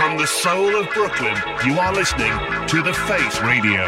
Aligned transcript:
From 0.00 0.16
the 0.16 0.26
soul 0.26 0.76
of 0.76 0.88
Brooklyn, 0.94 1.36
you 1.62 1.78
are 1.78 1.92
listening 1.92 2.32
to 2.68 2.80
The 2.80 2.94
Face 3.06 3.38
Radio. 3.42 3.84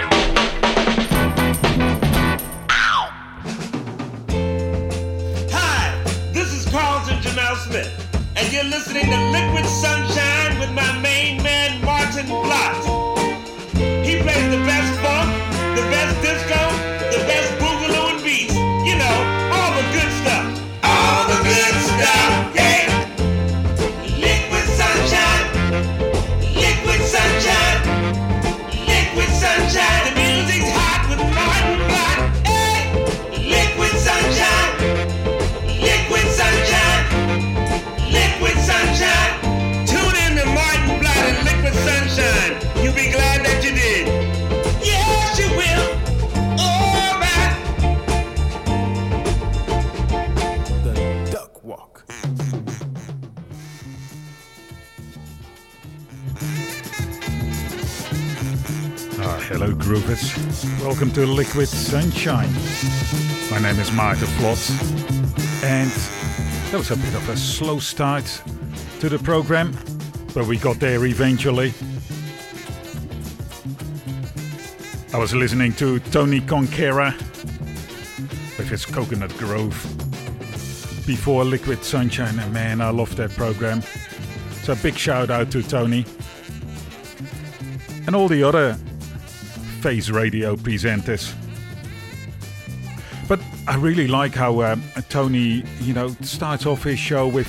Hi, 5.50 6.04
this 6.34 6.52
is 6.52 6.70
Carlton 6.70 7.16
Jamel 7.22 7.56
Smith, 7.66 7.90
and 8.36 8.52
you're 8.52 8.62
listening 8.64 9.06
to 9.06 9.30
Liquid 9.30 9.64
Sunshine 9.64 10.60
with 10.60 10.70
my 10.72 11.01
groovers. 59.92 60.82
Welcome 60.82 61.10
to 61.12 61.26
Liquid 61.26 61.68
Sunshine. 61.68 62.50
My 63.50 63.58
name 63.60 63.78
is 63.78 63.90
Maarten 63.90 64.26
Vlot, 64.38 65.62
and 65.62 65.90
that 66.70 66.78
was 66.78 66.90
a 66.90 66.96
bit 66.96 67.14
of 67.14 67.28
a 67.28 67.36
slow 67.36 67.78
start 67.78 68.24
to 69.00 69.10
the 69.10 69.18
program, 69.18 69.76
but 70.32 70.46
we 70.46 70.56
got 70.56 70.80
there 70.80 71.04
eventually. 71.04 71.74
I 75.12 75.18
was 75.18 75.34
listening 75.34 75.74
to 75.74 75.98
Tony 76.10 76.40
Conquera 76.40 77.12
with 78.56 78.70
his 78.70 78.86
Coconut 78.86 79.36
Grove 79.36 79.76
before 81.06 81.44
Liquid 81.44 81.84
Sunshine, 81.84 82.38
and 82.38 82.50
man, 82.50 82.80
I 82.80 82.88
love 82.88 83.14
that 83.16 83.32
program. 83.32 83.82
So, 84.62 84.74
big 84.76 84.96
shout 84.96 85.28
out 85.28 85.50
to 85.50 85.62
Tony 85.62 86.06
and 88.06 88.16
all 88.16 88.28
the 88.28 88.42
other 88.42 88.78
Face 89.82 90.10
Radio 90.10 90.54
presenters. 90.54 91.34
But 93.28 93.40
I 93.66 93.74
really 93.74 94.06
like 94.06 94.32
how 94.32 94.60
uh, 94.60 94.76
Tony, 95.08 95.64
you 95.80 95.92
know, 95.92 96.10
starts 96.20 96.66
off 96.66 96.84
his 96.84 97.00
show 97.00 97.26
with 97.26 97.48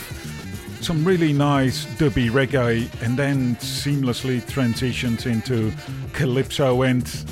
some 0.81 1.05
really 1.05 1.31
nice 1.31 1.85
dubby 1.97 2.31
reggae 2.31 2.89
and 3.03 3.15
then 3.17 3.55
seamlessly 3.57 4.45
transitions 4.49 5.27
into 5.27 5.71
calypso 6.13 6.81
and 6.81 7.23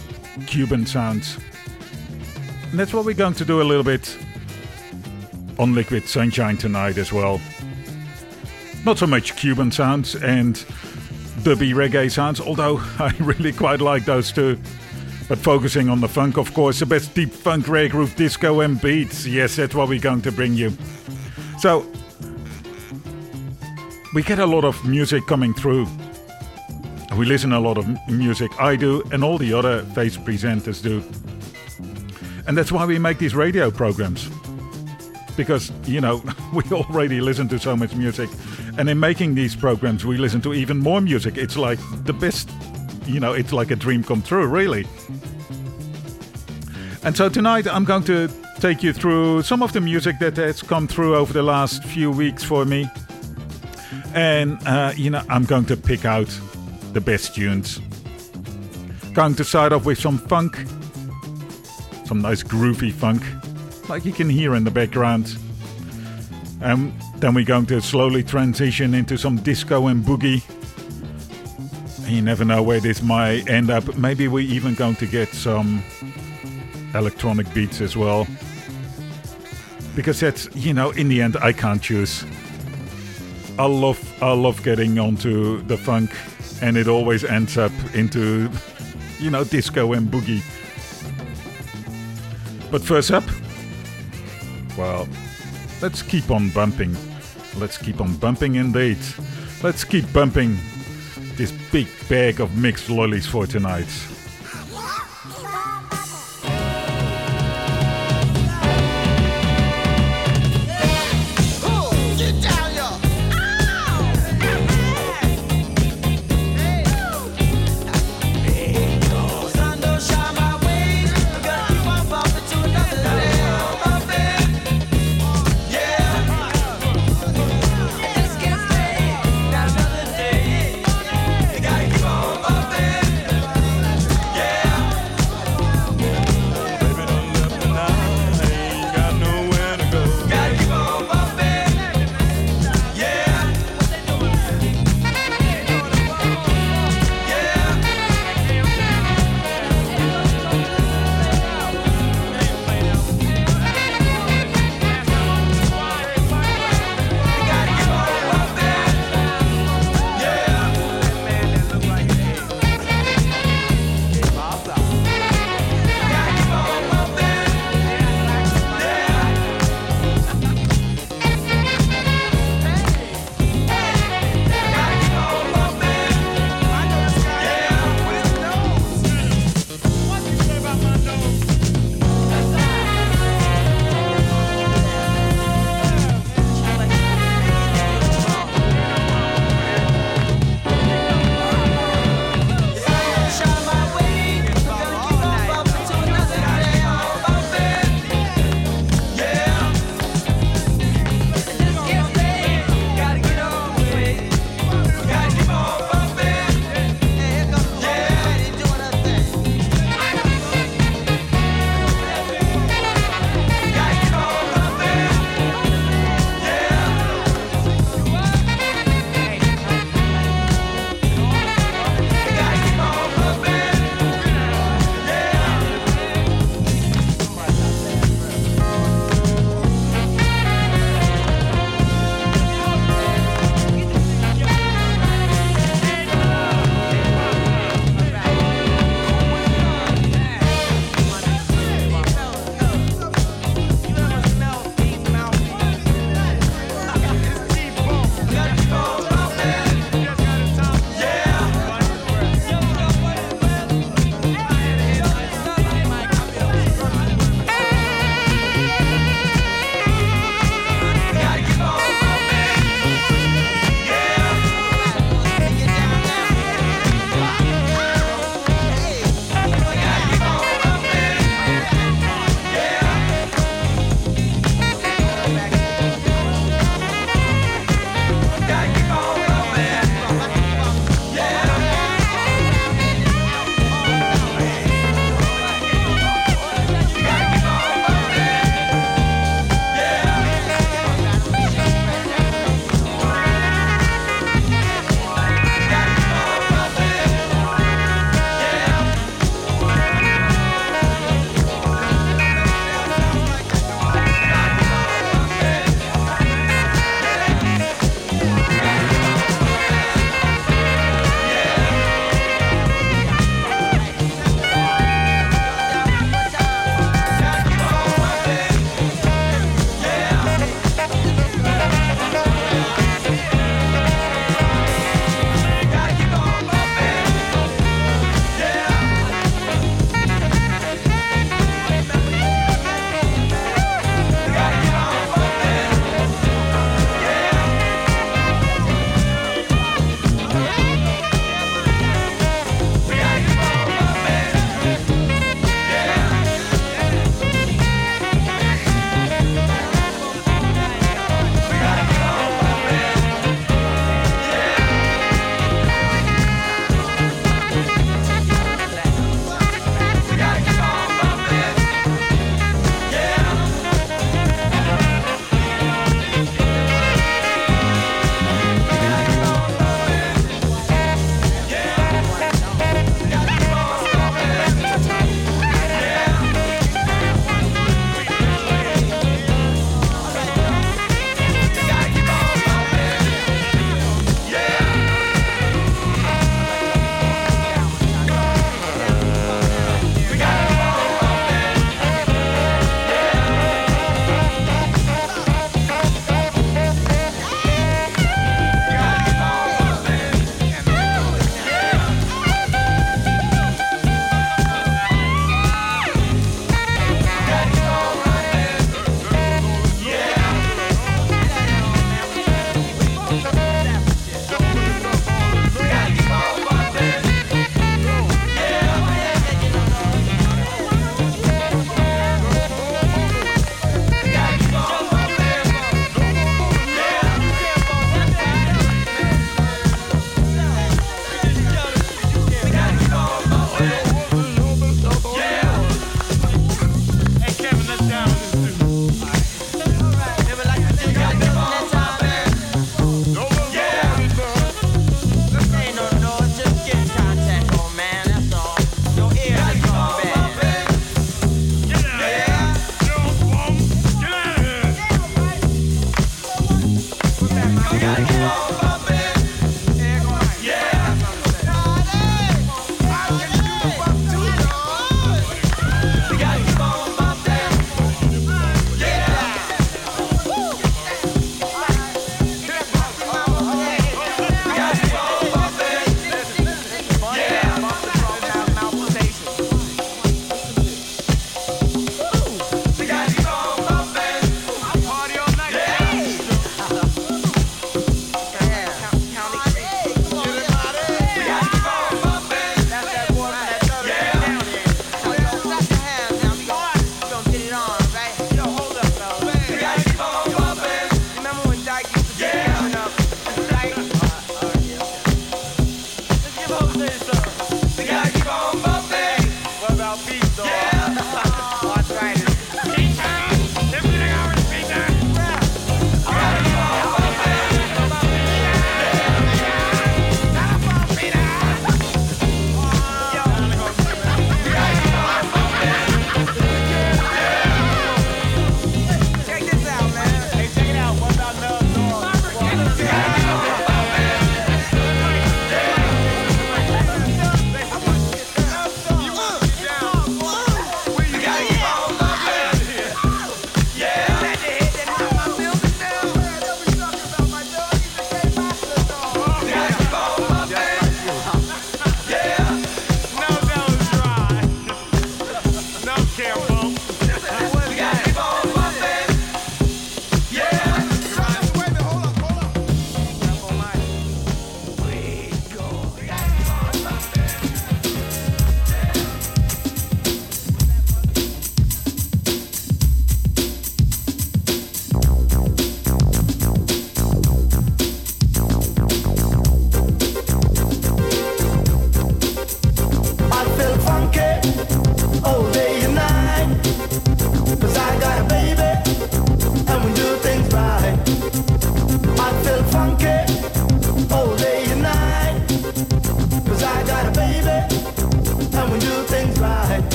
Cuban 0.46 0.86
sounds. 0.86 1.40
And 2.70 2.80
that's 2.80 2.94
what 2.94 3.04
we're 3.04 3.16
going 3.16 3.34
to 3.34 3.46
do 3.46 3.60
a 3.60 3.64
little 3.64 3.84
bit 3.84 4.16
on 5.58 5.74
Liquid 5.74 6.08
Sunshine 6.08 6.58
tonight 6.58 7.00
as 7.00 7.12
well. 7.12 7.42
Not 8.86 9.00
so 9.00 9.08
much 9.08 9.36
Cuban 9.36 9.72
sounds 9.72 10.14
and 10.14 10.58
dubby 11.40 11.74
reggae 11.74 12.12
sounds, 12.12 12.40
although 12.40 12.78
I 13.00 13.16
really 13.20 13.52
quite 13.52 13.82
like 13.82 14.06
those 14.06 14.32
too. 14.32 14.60
But 15.32 15.40
focusing 15.40 15.88
on 15.88 16.02
the 16.02 16.10
funk, 16.10 16.36
of 16.38 16.54
course, 16.54 16.80
the 16.80 16.86
best 16.86 17.14
deep 17.14 17.32
funk, 17.32 17.70
rare 17.70 17.88
groove, 17.88 18.14
disco, 18.18 18.60
and 18.60 18.82
beats. 18.82 19.26
Yes, 19.26 19.56
that's 19.56 19.74
what 19.74 19.88
we're 19.88 19.98
going 19.98 20.22
to 20.24 20.32
bring 20.34 20.56
you. 20.56 20.74
So, 21.58 21.90
we 24.14 24.24
get 24.24 24.40
a 24.40 24.46
lot 24.46 24.66
of 24.66 24.84
music 24.84 25.26
coming 25.28 25.54
through. 25.54 25.88
We 27.18 27.26
listen 27.26 27.54
a 27.54 27.62
lot 27.62 27.78
of 27.78 27.88
music. 28.10 28.52
I 28.60 28.76
do, 28.76 29.04
and 29.14 29.24
all 29.24 29.38
the 29.38 29.54
other 29.54 29.84
face 29.96 30.18
presenters 30.18 30.84
do. 30.84 31.02
And 32.46 32.58
that's 32.58 32.74
why 32.74 32.86
we 32.86 33.00
make 33.00 33.18
these 33.18 33.34
radio 33.34 33.72
programs. 33.72 34.30
Because, 35.38 35.72
you 35.86 36.02
know, 36.02 36.22
we 36.54 36.64
already 36.74 37.22
listen 37.22 37.48
to 37.48 37.58
so 37.58 37.78
much 37.78 37.96
music. 37.96 38.30
And 38.78 38.90
in 38.90 39.00
making 39.00 39.36
these 39.36 39.56
programs, 39.56 40.06
we 40.06 40.18
listen 40.18 40.42
to 40.42 40.54
even 40.54 40.78
more 40.78 41.00
music. 41.00 41.38
It's 41.38 41.56
like 41.56 41.80
the 42.04 42.12
best, 42.12 42.50
you 43.06 43.20
know, 43.20 43.34
it's 43.34 43.54
like 43.54 43.72
a 43.72 43.76
dream 43.76 44.04
come 44.04 44.22
true, 44.22 44.48
really. 44.48 44.88
And 47.04 47.18
so 47.18 47.30
tonight 47.30 47.68
I'm 47.68 47.84
going 47.84 48.04
to 48.04 48.30
take 48.60 48.84
you 48.84 48.94
through 48.94 49.42
some 49.42 49.64
of 49.64 49.74
the 49.74 49.82
music 49.82 50.20
that 50.20 50.38
has 50.38 50.62
come 50.62 50.88
through 50.88 51.16
over 51.16 51.34
the 51.34 51.42
last 51.42 51.84
few 51.84 52.12
weeks 52.12 52.44
for 52.44 52.64
me. 52.64 52.88
And, 54.14 54.60
uh, 54.68 54.94
you 54.96 55.10
know, 55.10 55.24
I'm 55.30 55.46
going 55.46 55.66
to 55.66 55.78
pick 55.78 56.06
out 56.06 56.28
the 56.94 57.02
best 57.02 57.34
tunes. 57.34 57.80
Going 59.14 59.36
to 59.36 59.44
start 59.44 59.74
off 59.74 59.86
with 59.86 60.00
some 60.00 60.20
funk, 60.20 60.56
some 62.06 62.22
nice 62.22 62.44
groovy 62.44 62.92
funk, 62.92 63.24
like 63.90 64.06
you 64.06 64.14
can 64.14 64.30
hear 64.30 64.56
in 64.56 64.64
the 64.64 64.72
background. 64.72 65.36
And 66.62 66.94
then 67.18 67.34
we're 67.34 67.46
going 67.46 67.66
to 67.68 67.82
slowly 67.82 68.24
transition 68.24 68.94
into 68.94 69.18
some 69.18 69.38
disco 69.38 69.88
and 69.88 70.04
boogie. 70.04 70.44
You 72.12 72.22
never 72.22 72.44
know 72.44 72.62
where 72.62 72.82
this 72.82 73.02
might 73.02 73.50
end 73.50 73.70
up. 73.70 73.96
Maybe 73.96 74.28
we're 74.28 74.42
even 74.42 74.76
going 74.76 74.96
to 74.96 75.06
get 75.06 75.30
some 75.30 75.82
electronic 76.94 77.52
beats 77.54 77.80
as 77.80 77.96
well. 77.96 78.28
Because 79.96 80.20
that's, 80.20 80.54
you 80.54 80.74
know, 80.74 80.92
in 80.92 81.08
the 81.08 81.22
end, 81.22 81.38
I 81.38 81.54
can't 81.54 81.82
choose. 81.82 82.26
I 83.58 83.66
love, 83.66 83.98
I 84.22 84.34
love 84.34 84.62
getting 84.62 85.00
onto 85.00 85.62
the 85.62 85.78
funk, 85.78 86.12
and 86.62 86.76
it 86.76 86.90
always 86.90 87.24
ends 87.24 87.58
up 87.58 87.72
into, 87.94 88.52
you 89.18 89.30
know, 89.30 89.46
disco 89.46 89.94
and 89.94 90.10
boogie. 90.10 90.44
But 92.70 92.82
first 92.82 93.12
up, 93.12 93.24
well, 94.78 95.08
let's 95.82 96.02
keep 96.02 96.30
on 96.30 96.50
bumping. 96.50 96.94
Let's 97.56 97.78
keep 97.78 98.02
on 98.02 98.18
bumping 98.18 98.56
indeed. 98.56 98.98
Let's 99.64 99.86
keep 99.86 100.12
bumping 100.12 100.58
this 101.42 101.52
big 101.72 101.88
bag 102.08 102.40
of 102.40 102.56
mixed 102.56 102.88
lollies 102.88 103.26
for 103.26 103.48
tonight. 103.48 104.11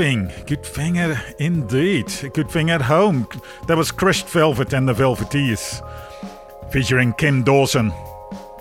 Thing. 0.00 0.32
Good 0.46 0.64
thing 0.64 0.96
indeed. 1.38 2.06
A 2.22 2.30
good 2.30 2.50
thing 2.50 2.70
at 2.70 2.80
home. 2.80 3.28
That 3.66 3.76
was 3.76 3.92
Crushed 3.92 4.26
Velvet 4.30 4.72
and 4.72 4.88
the 4.88 4.94
Velveteers, 4.94 5.82
featuring 6.72 7.12
Kim 7.12 7.42
Dawson. 7.42 7.92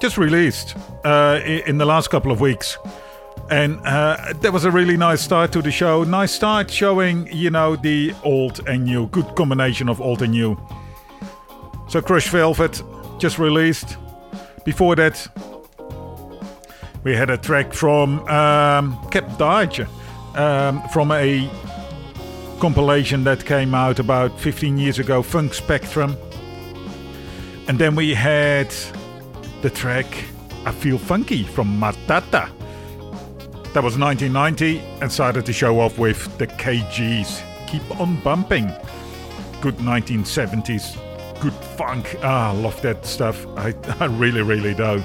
Just 0.02 0.18
released 0.18 0.76
uh, 1.06 1.40
in 1.46 1.78
the 1.78 1.86
last 1.86 2.10
couple 2.10 2.34
of 2.34 2.42
weeks. 2.42 2.78
And 3.50 3.80
uh, 3.86 4.34
that 4.42 4.52
was 4.52 4.66
a 4.66 4.72
really 4.72 4.98
nice 4.98 5.22
start 5.22 5.54
to 5.54 5.62
the 5.62 5.72
show. 5.72 6.04
Nice 6.04 6.34
start 6.34 6.70
showing, 6.70 7.30
you 7.32 7.52
know, 7.52 7.78
the 7.78 8.14
old 8.26 8.60
and 8.68 8.84
new. 8.84 9.08
Good 9.08 9.34
combination 9.38 9.88
of 9.88 10.02
old 10.02 10.22
and 10.22 10.34
new. 10.34 10.58
So, 11.88 12.02
Crushed 12.02 12.32
Velvet 12.32 12.84
just 13.18 13.40
released. 13.40 13.96
Before 14.66 14.94
that, 14.98 15.16
we 17.06 17.16
had 17.16 17.30
a 17.30 17.38
track 17.38 17.72
from 17.72 18.28
um, 18.28 19.00
Cap 19.10 19.38
Dodge 19.38 19.88
um, 20.36 20.82
from 20.90 21.12
a 21.12 21.50
compilation 22.60 23.24
that 23.24 23.46
came 23.46 23.74
out 23.74 24.00
about 24.00 24.38
15 24.40 24.78
years 24.78 25.00
ago, 25.00 25.22
Funk 25.22 25.54
Spectrum. 25.54 26.18
And 27.68 27.80
then 27.80 27.96
we 27.96 28.14
had 28.14 28.74
the 29.62 29.70
track 29.70 30.06
I 30.66 30.72
Feel 30.72 30.98
Funky 30.98 31.44
from 31.44 31.80
Matata. 31.80 32.50
That 33.74 33.84
was 33.84 33.98
1990 33.98 34.80
and 35.02 35.12
started 35.12 35.46
to 35.46 35.54
show 35.54 35.80
off 35.80 35.98
with 35.98 36.38
the 36.38 36.48
Kay-Gees. 36.48 37.42
Keep 37.68 38.00
on 38.00 38.20
bumping. 38.22 38.72
Good 39.62 39.78
1970s, 39.78 40.98
good 41.42 41.54
funk. 41.54 42.18
Ah, 42.24 42.52
love 42.52 42.82
that 42.82 43.06
stuff. 43.06 43.46
I, 43.58 43.74
I 44.00 44.06
really, 44.06 44.42
really 44.42 44.74
do. 44.74 45.04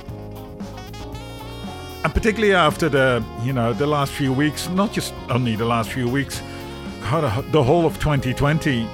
And 2.05 2.13
particularly 2.13 2.55
after 2.55 2.91
the, 2.91 3.25
you 3.43 3.55
know, 3.55 3.73
the 3.73 3.87
last 3.87 4.13
few 4.13 4.31
weeks, 4.31 4.69
not 4.69 4.93
just 4.93 5.15
only 5.31 5.57
the 5.57 5.65
last 5.65 5.91
few 5.91 6.07
weeks, 6.07 6.43
God, 7.11 7.51
the 7.51 7.63
whole 7.63 7.87
of 7.87 7.99
2020. 7.99 8.87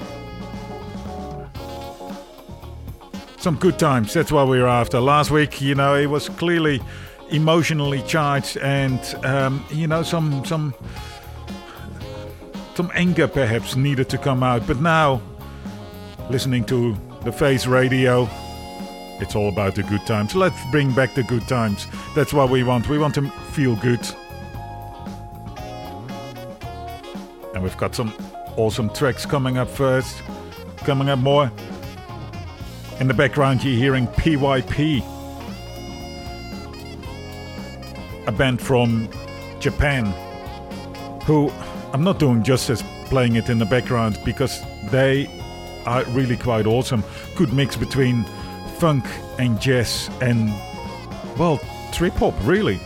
Some 3.38 3.57
good 3.57 3.81
times. 3.81 4.12
That's 4.14 4.31
what 4.31 4.46
we 4.46 4.61
were 4.61 4.68
after. 4.68 5.01
Last 5.01 5.33
week, 5.33 5.61
you 5.61 5.75
know, 5.75 5.96
it 5.96 6.07
was 6.07 6.29
clearly 6.29 6.81
emotionally 7.31 8.03
charged, 8.03 8.59
and 8.59 9.01
um, 9.25 9.64
you 9.70 9.87
know, 9.87 10.03
some 10.03 10.44
some 10.44 10.75
some 12.75 12.92
anger 12.94 13.27
perhaps 13.27 13.77
needed 13.77 14.09
to 14.11 14.18
come 14.18 14.42
out. 14.42 14.66
But 14.66 14.81
now, 14.81 15.23
listening 16.29 16.64
to 16.66 16.96
the 17.25 17.33
Face 17.33 17.66
Radio, 17.66 18.29
it's 19.20 19.37
all 19.37 19.48
about 19.48 19.74
the 19.74 19.83
good 19.83 20.06
times. 20.06 20.35
Let's 20.35 20.59
bring 20.70 20.92
back 20.92 21.14
the 21.14 21.22
good 21.22 21.46
times. 21.46 21.87
That's 22.14 22.33
what 22.33 22.50
we 22.50 22.62
want. 22.62 22.88
We 22.88 22.98
want 22.98 23.14
to 23.16 23.30
feel 23.52 23.76
good. 23.76 24.00
And 27.54 27.62
we've 27.62 27.76
got 27.76 27.94
some 27.94 28.12
awesome 28.56 28.90
tracks 28.90 29.26
coming 29.26 29.59
up 29.59 29.68
first. 29.68 30.22
Coming 30.78 31.09
up 31.09 31.18
more. 31.18 31.50
In 33.00 33.09
the 33.09 33.14
background, 33.14 33.64
you're 33.64 33.76
hearing 33.76 34.06
PYP, 34.09 35.02
a 38.26 38.33
band 38.33 38.61
from 38.61 39.09
Japan, 39.59 40.06
who 41.24 41.50
I'm 41.92 42.04
not 42.04 42.18
doing 42.18 42.42
justice 42.42 42.83
playing 43.06 43.37
it 43.37 43.48
in 43.48 43.59
the 43.59 43.64
background 43.64 44.18
because 44.24 44.62
they 44.90 45.28
are 45.87 46.04
really 46.11 46.37
quite 46.37 46.66
awesome. 46.66 47.02
Good 47.37 47.52
mix 47.52 47.74
between 47.76 48.24
funk 48.81 49.05
and 49.38 49.61
jazz 49.61 50.09
and, 50.23 50.49
well, 51.38 51.61
trip 51.93 52.14
hop, 52.14 52.35
really. 52.45 52.81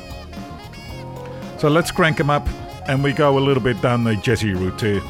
So 1.58 1.68
let's 1.68 1.92
crank 1.92 2.16
them 2.16 2.30
up 2.30 2.48
and 2.88 3.02
we 3.02 3.12
go 3.12 3.38
a 3.38 3.40
little 3.40 3.62
bit 3.62 3.80
down 3.80 4.02
the 4.02 4.14
jazzy 4.14 4.54
route 4.54 4.76
too. 4.76 5.00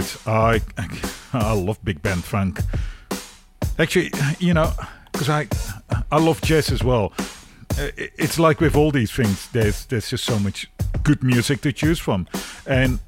Good. 0.00 0.06
I 0.26 0.60
I 1.32 1.52
love 1.52 1.78
big 1.84 2.02
band 2.02 2.24
funk. 2.24 2.58
Actually, 3.78 4.10
you 4.40 4.52
know, 4.52 4.72
because 5.12 5.28
I 5.28 5.46
I 6.10 6.18
love 6.18 6.40
jazz 6.42 6.72
as 6.72 6.82
well. 6.82 7.12
It's 7.96 8.38
like 8.38 8.60
with 8.60 8.76
all 8.76 8.90
these 8.90 9.12
things, 9.12 9.48
there's 9.52 9.86
there's 9.86 10.10
just 10.10 10.24
so 10.24 10.38
much 10.38 10.68
good 11.04 11.22
music 11.22 11.60
to 11.60 11.72
choose 11.72 12.00
from, 12.00 12.26
and 12.66 12.98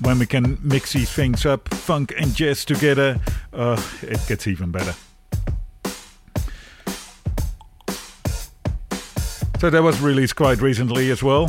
when 0.00 0.18
we 0.18 0.26
can 0.26 0.58
mix 0.62 0.92
these 0.92 1.12
things 1.12 1.46
up, 1.46 1.68
funk 1.72 2.12
and 2.18 2.34
jazz 2.34 2.64
together, 2.64 3.20
uh, 3.52 3.80
it 4.02 4.20
gets 4.26 4.46
even 4.48 4.72
better. 4.72 4.94
So 9.60 9.70
that 9.70 9.82
was 9.82 10.00
released 10.00 10.34
quite 10.36 10.60
recently 10.60 11.10
as 11.10 11.22
well. 11.22 11.48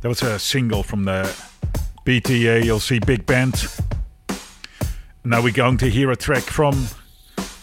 That 0.00 0.08
was 0.08 0.22
a 0.22 0.38
single 0.38 0.82
from 0.82 1.04
the 1.04 1.22
BTA, 2.04 2.64
you'll 2.64 2.80
see 2.80 2.98
Big 2.98 3.26
Band. 3.26 3.54
Now 5.24 5.40
we're 5.42 5.52
going 5.52 5.76
to 5.78 5.88
hear 5.88 6.10
a 6.10 6.16
track 6.16 6.42
from 6.42 6.88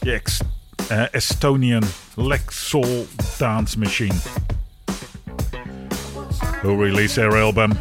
the 0.01 0.15
ex- 0.15 0.41
uh, 0.89 1.07
Estonian 1.13 1.83
Lexsoul 2.15 3.07
Dance 3.37 3.75
Machine. 3.75 4.13
who 6.61 6.75
released 6.75 7.15
their 7.15 7.37
album 7.37 7.77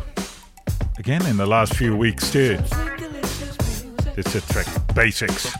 again 0.99 1.25
in 1.27 1.37
the 1.37 1.47
last 1.47 1.75
few 1.75 1.97
weeks 1.97 2.31
too. 2.31 2.59
It's 4.17 4.35
a 4.35 4.41
track 4.53 4.67
Basics. 4.95 5.53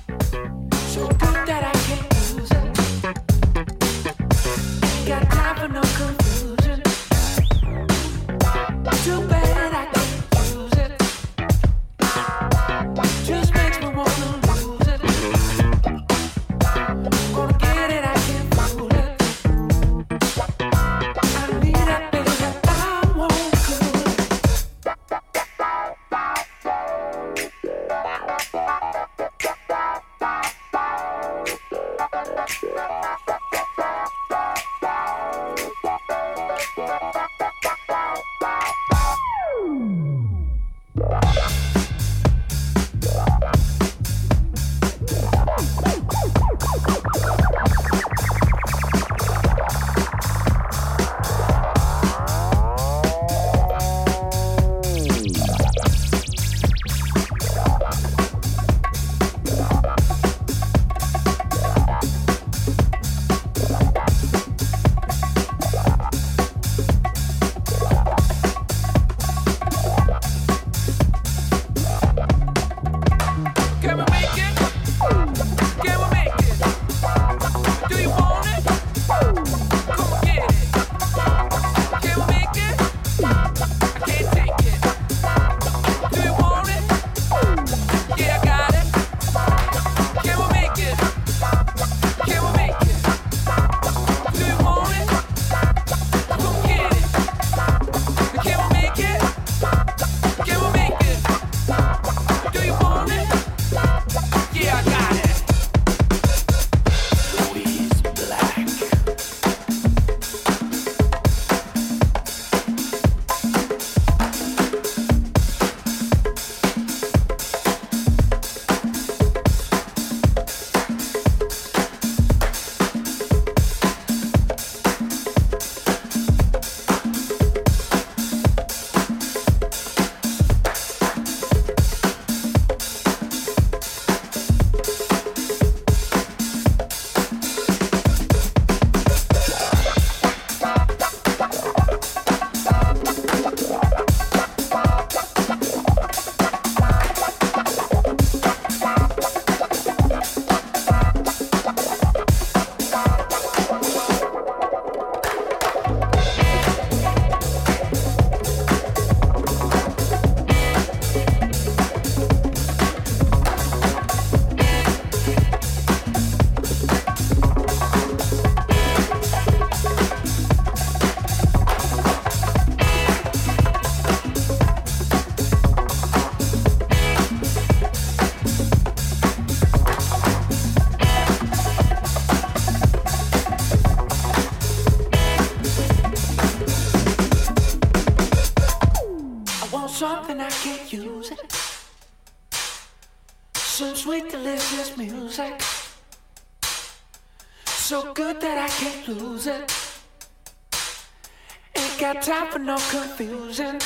For 202.51 202.59
no 202.59 202.77
confusion. 202.91 203.79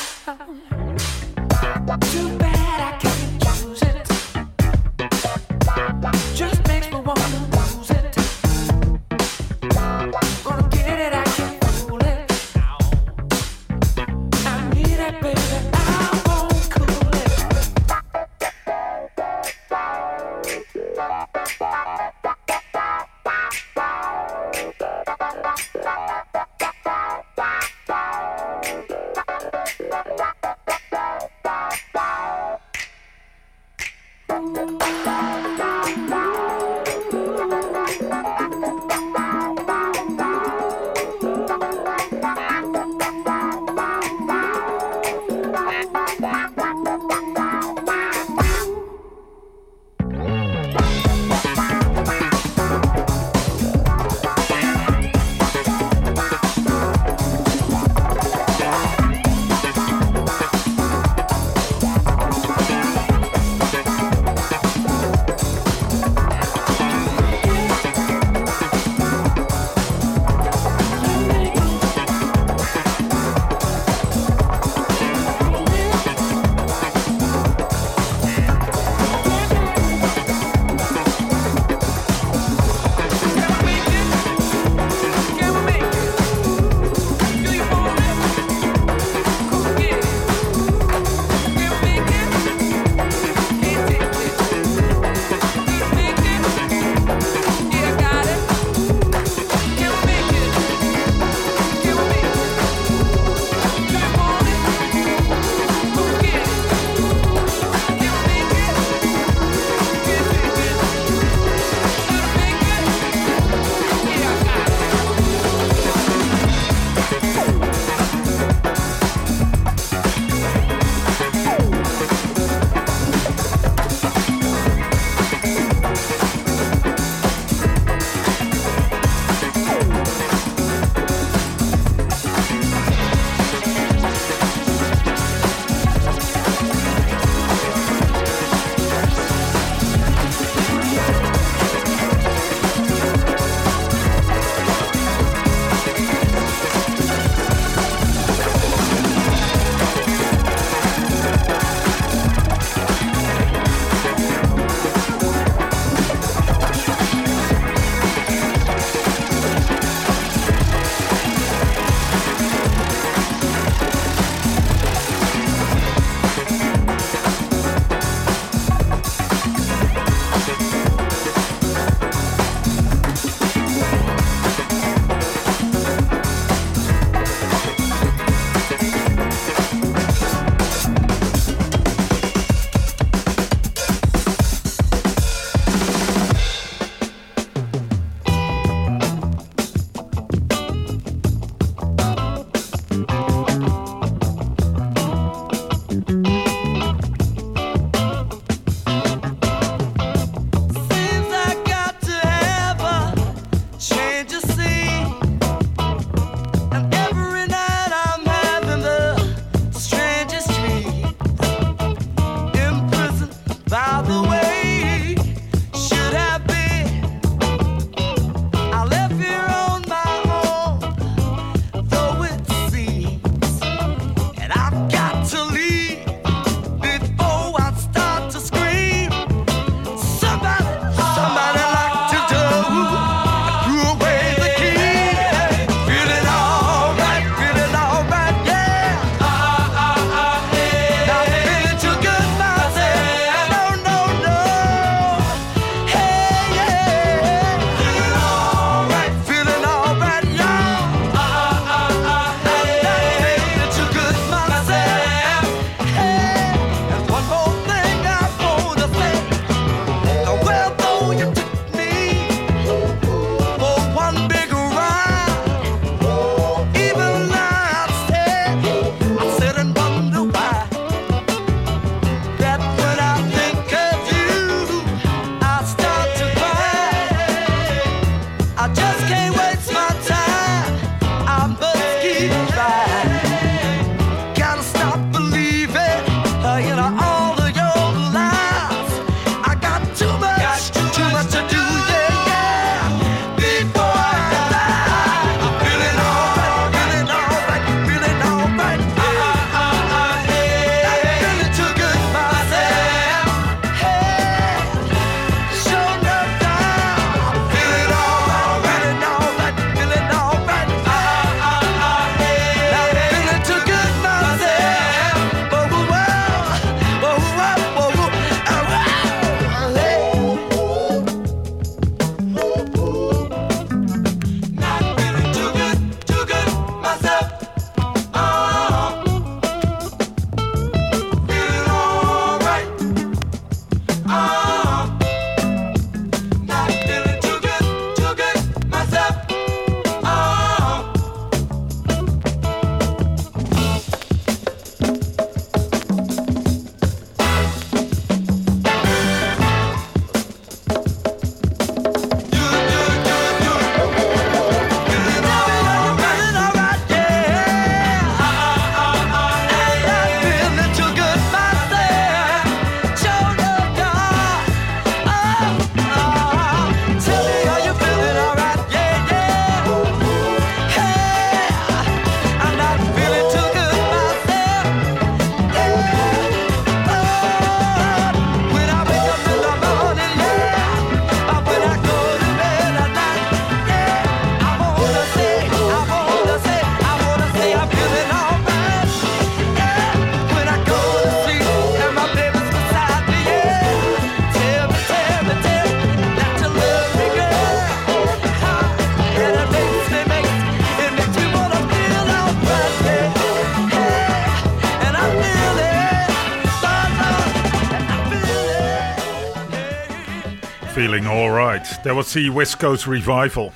That 411.84 411.96
was 411.96 412.12
the 412.12 412.30
West 412.30 412.60
Coast 412.60 412.86
Revival. 412.86 413.52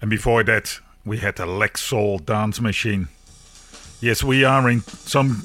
And 0.00 0.08
before 0.08 0.42
that, 0.44 0.80
we 1.04 1.18
had 1.18 1.36
the 1.36 1.44
Lexsoul 1.44 2.24
Dance 2.24 2.58
Machine. 2.58 3.08
Yes, 4.00 4.24
we 4.24 4.44
are 4.44 4.70
in 4.70 4.80
some 4.80 5.42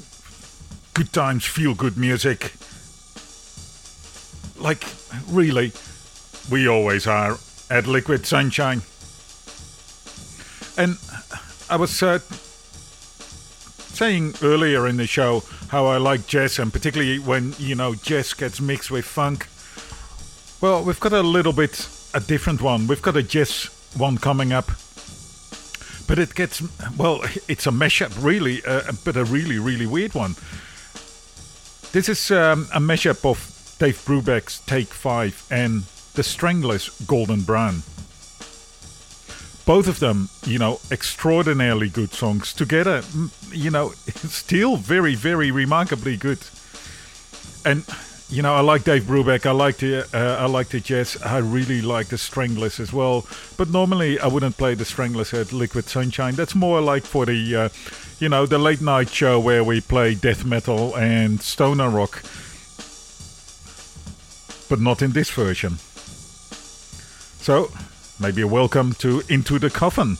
good 0.94 1.12
times, 1.12 1.44
feel 1.44 1.74
good 1.74 1.98
music. 1.98 2.54
Like, 4.58 4.86
really, 5.28 5.72
we 6.50 6.66
always 6.66 7.06
are 7.06 7.36
at 7.70 7.86
Liquid 7.86 8.24
Sunshine. 8.24 8.80
And 10.78 10.96
I 11.68 11.76
was 11.76 12.02
uh, 12.02 12.18
saying 13.94 14.36
earlier 14.42 14.88
in 14.88 14.96
the 14.96 15.06
show 15.06 15.42
how 15.68 15.84
I 15.84 15.98
like 15.98 16.26
jazz, 16.26 16.58
and 16.58 16.72
particularly 16.72 17.18
when, 17.18 17.54
you 17.58 17.74
know, 17.74 17.94
jazz 17.94 18.32
gets 18.32 18.58
mixed 18.58 18.90
with 18.90 19.04
funk. 19.04 19.48
Well, 20.60 20.82
we've 20.82 20.98
got 20.98 21.12
a 21.12 21.22
little 21.22 21.52
bit 21.52 21.88
a 22.14 22.20
different 22.20 22.60
one. 22.60 22.88
We've 22.88 23.00
got 23.00 23.16
a 23.16 23.22
jazz 23.22 23.70
one 23.96 24.18
coming 24.18 24.52
up. 24.52 24.66
But 26.08 26.18
it 26.18 26.34
gets, 26.34 26.62
well, 26.96 27.22
it's 27.46 27.66
a 27.66 27.70
mashup, 27.70 28.12
really, 28.24 28.64
uh, 28.64 28.90
but 29.04 29.16
a 29.16 29.24
really, 29.24 29.58
really 29.60 29.86
weird 29.86 30.14
one. 30.14 30.34
This 31.92 32.08
is 32.08 32.30
um, 32.32 32.66
a 32.74 32.80
mashup 32.80 33.24
of 33.24 33.38
Dave 33.78 34.02
Brubeck's 34.04 34.58
Take 34.60 34.88
5 34.88 35.46
and 35.50 35.82
The 36.14 36.24
Stranglers' 36.24 36.88
Golden 37.06 37.42
Brown. 37.42 37.82
Both 39.64 39.86
of 39.86 40.00
them, 40.00 40.28
you 40.44 40.58
know, 40.58 40.80
extraordinarily 40.90 41.88
good 41.88 42.12
songs 42.12 42.52
together. 42.52 43.02
You 43.52 43.70
know, 43.70 43.90
still 44.08 44.76
very, 44.76 45.14
very 45.14 45.52
remarkably 45.52 46.16
good. 46.16 46.40
And 47.64 47.84
you 48.30 48.42
know, 48.42 48.54
I 48.54 48.60
like 48.60 48.84
Dave 48.84 49.04
Brubeck. 49.04 49.46
I 49.46 49.52
like 49.52 49.78
the 49.78 50.06
uh, 50.12 50.36
I 50.36 50.46
like 50.46 50.68
the 50.68 50.80
jazz. 50.80 51.16
I 51.22 51.38
really 51.38 51.80
like 51.80 52.08
the 52.08 52.18
Stranglers 52.18 52.78
as 52.78 52.92
well. 52.92 53.26
But 53.56 53.70
normally, 53.70 54.20
I 54.20 54.26
wouldn't 54.26 54.58
play 54.58 54.74
the 54.74 54.84
Stranglers 54.84 55.32
at 55.32 55.52
Liquid 55.52 55.86
Sunshine. 55.86 56.34
That's 56.34 56.54
more 56.54 56.82
like 56.82 57.04
for 57.04 57.24
the, 57.24 57.56
uh, 57.56 57.68
you 58.18 58.28
know, 58.28 58.44
the 58.44 58.58
late 58.58 58.82
night 58.82 59.08
show 59.08 59.40
where 59.40 59.64
we 59.64 59.80
play 59.80 60.14
death 60.14 60.44
metal 60.44 60.94
and 60.96 61.40
stoner 61.40 61.88
rock. 61.88 62.22
But 64.68 64.80
not 64.80 65.00
in 65.00 65.12
this 65.12 65.30
version. 65.30 65.78
So, 67.40 67.72
maybe 68.20 68.42
a 68.42 68.46
welcome 68.46 68.92
to 68.94 69.22
Into 69.30 69.58
the 69.58 69.70
Coffin. 69.70 70.18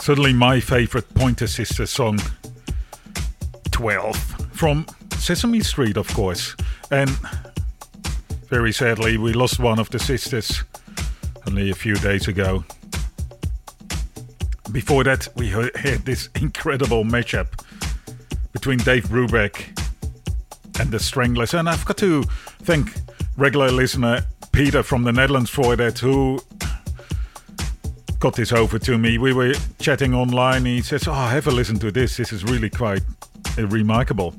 Certainly 0.00 0.32
my 0.32 0.60
favorite 0.60 1.12
Pointer 1.14 1.46
Sisters 1.46 1.90
song. 1.90 2.18
12 3.70 4.16
from 4.52 4.86
Sesame 5.18 5.60
Street, 5.60 5.96
of 5.96 6.08
course. 6.14 6.56
And 6.90 7.10
very 8.48 8.72
sadly, 8.72 9.16
we 9.16 9.32
lost 9.32 9.58
one 9.58 9.78
of 9.78 9.90
the 9.90 9.98
sisters 9.98 10.64
only 11.46 11.70
a 11.70 11.74
few 11.74 11.94
days 11.96 12.28
ago. 12.28 12.64
Before 14.72 15.04
that, 15.04 15.28
we 15.36 15.48
heard, 15.48 15.74
had 15.76 16.04
this 16.04 16.28
incredible 16.40 17.04
mashup 17.04 17.64
between 18.52 18.78
Dave 18.78 19.04
Brubeck 19.04 19.78
and 20.80 20.90
the 20.90 20.98
Stranglers. 20.98 21.54
And 21.54 21.68
I've 21.68 21.84
got 21.84 21.98
to 21.98 22.22
thank 22.62 22.92
regular 23.36 23.70
listener 23.70 24.24
Peter 24.52 24.82
from 24.82 25.04
the 25.04 25.12
Netherlands 25.12 25.50
for 25.50 25.76
that, 25.76 25.98
who 25.98 26.40
got 28.20 28.36
this 28.36 28.52
over 28.52 28.78
to 28.78 28.98
me. 28.98 29.16
We 29.16 29.32
were 29.32 29.54
chatting 29.78 30.14
online. 30.14 30.66
He 30.66 30.82
says, 30.82 31.08
Oh, 31.08 31.12
have 31.12 31.46
a 31.46 31.50
listen 31.50 31.78
to 31.78 31.90
this. 31.90 32.18
This 32.18 32.32
is 32.32 32.44
really 32.44 32.68
quite 32.68 33.02
uh, 33.58 33.66
remarkable. 33.66 34.34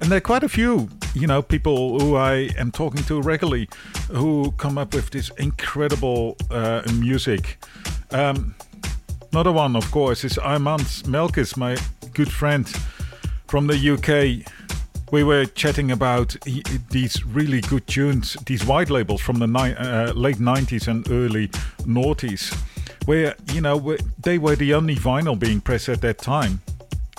And 0.00 0.10
there 0.10 0.16
are 0.16 0.22
quite 0.22 0.42
a 0.44 0.48
few, 0.48 0.88
you 1.12 1.26
know, 1.26 1.42
people 1.42 2.00
who 2.00 2.16
I 2.16 2.50
am 2.56 2.72
talking 2.72 3.02
to 3.04 3.20
regularly 3.20 3.68
who 4.10 4.52
come 4.52 4.78
up 4.78 4.94
with 4.94 5.10
this 5.10 5.30
incredible 5.38 6.36
uh, 6.50 6.82
music. 6.94 7.62
Um, 8.10 8.54
another 9.30 9.52
one, 9.52 9.76
of 9.76 9.90
course, 9.90 10.24
is 10.24 10.38
Armand 10.38 10.86
Melkis, 11.04 11.56
my 11.58 11.76
good 12.14 12.32
friend 12.32 12.66
from 13.46 13.66
the 13.66 13.76
UK. 13.76 14.50
We 15.10 15.24
were 15.24 15.46
chatting 15.46 15.90
about 15.90 16.36
these 16.90 17.24
really 17.24 17.60
good 17.62 17.86
tunes, 17.86 18.36
these 18.46 18.64
white 18.64 18.90
labels 18.90 19.20
from 19.20 19.38
the 19.38 19.46
ni- 19.46 19.74
uh, 19.74 20.12
late 20.12 20.36
90s 20.36 20.86
and 20.86 21.10
early 21.10 21.48
noughties, 21.86 22.54
where, 23.06 23.34
you 23.52 23.60
know, 23.60 23.96
they 24.18 24.38
were 24.38 24.56
the 24.56 24.74
only 24.74 24.96
vinyl 24.96 25.38
being 25.38 25.60
pressed 25.60 25.88
at 25.88 26.02
that 26.02 26.18
time 26.18 26.60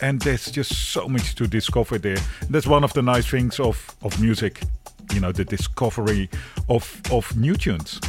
and 0.02 0.22
there's 0.22 0.52
just 0.52 0.92
so 0.92 1.08
much 1.08 1.36
to 1.36 1.48
discover 1.48 1.98
there. 1.98 2.18
That's 2.50 2.68
one 2.68 2.84
of 2.84 2.94
the 2.94 3.02
nice 3.02 3.28
things 3.28 3.60
of, 3.60 3.96
of 4.02 4.20
music, 4.22 4.62
you 5.14 5.20
know, 5.20 5.32
the 5.32 5.46
discovery 5.46 6.30
of 6.70 7.02
of 7.12 7.36
new 7.36 7.56
tunes. 7.56 8.00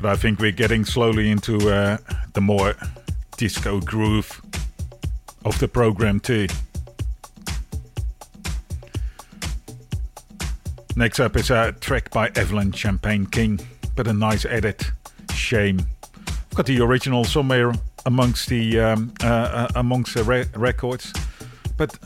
But 0.00 0.12
I 0.12 0.16
think 0.16 0.40
we're 0.40 0.52
getting 0.52 0.84
slowly 0.84 1.30
into 1.30 1.70
uh, 1.70 1.98
the 2.34 2.40
more 2.40 2.74
disco 3.36 3.80
groove 3.80 4.40
of 5.44 5.58
the 5.58 5.68
program 5.68 6.20
too. 6.20 6.46
Next 10.98 11.20
up 11.20 11.36
is 11.36 11.50
a 11.50 11.72
track 11.72 12.10
by 12.10 12.30
Evelyn 12.36 12.72
Champagne 12.72 13.26
King, 13.26 13.60
but 13.94 14.08
a 14.08 14.14
nice 14.14 14.46
edit. 14.46 14.90
Shame. 15.34 15.80
I've 16.26 16.54
got 16.54 16.64
the 16.64 16.80
original 16.80 17.22
somewhere 17.22 17.74
amongst 18.06 18.48
the 18.48 18.80
um, 18.80 19.12
uh, 19.22 19.26
uh, 19.26 19.68
amongst 19.74 20.14
the 20.14 20.24
re- 20.24 20.46
records, 20.54 21.12
but 21.76 21.98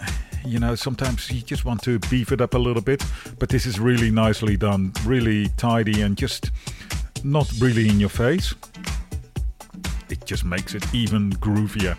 you 0.45 0.59
know 0.59 0.75
sometimes 0.75 1.31
you 1.31 1.41
just 1.41 1.65
want 1.65 1.83
to 1.85 2.01
beef 2.11 2.33
it 2.33 2.41
up 2.41 2.55
a 2.55 2.59
little 2.59 2.83
bit. 2.83 3.05
But 3.39 3.49
this 3.49 3.65
is 3.65 3.79
really 3.79 4.11
nicely 4.11 4.57
done, 4.57 4.93
really 5.05 5.51
tidy, 5.57 6.03
and 6.03 6.17
just 6.17 6.51
not 7.23 7.49
really 7.61 7.89
in 7.89 8.01
your 8.01 8.09
face. 8.09 8.57
It 10.09 10.27
just 10.27 10.45
makes 10.45 10.75
it 10.75 10.85
even 10.93 11.31
groovier. 11.35 11.97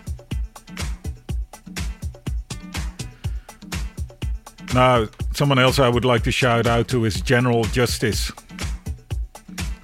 Now, 4.74 5.06
someone 5.42 5.58
else 5.58 5.80
I 5.80 5.88
would 5.88 6.04
like 6.04 6.22
to 6.22 6.30
shout 6.30 6.68
out 6.68 6.86
to 6.90 7.04
is 7.04 7.20
General 7.20 7.64
Justice. 7.64 8.30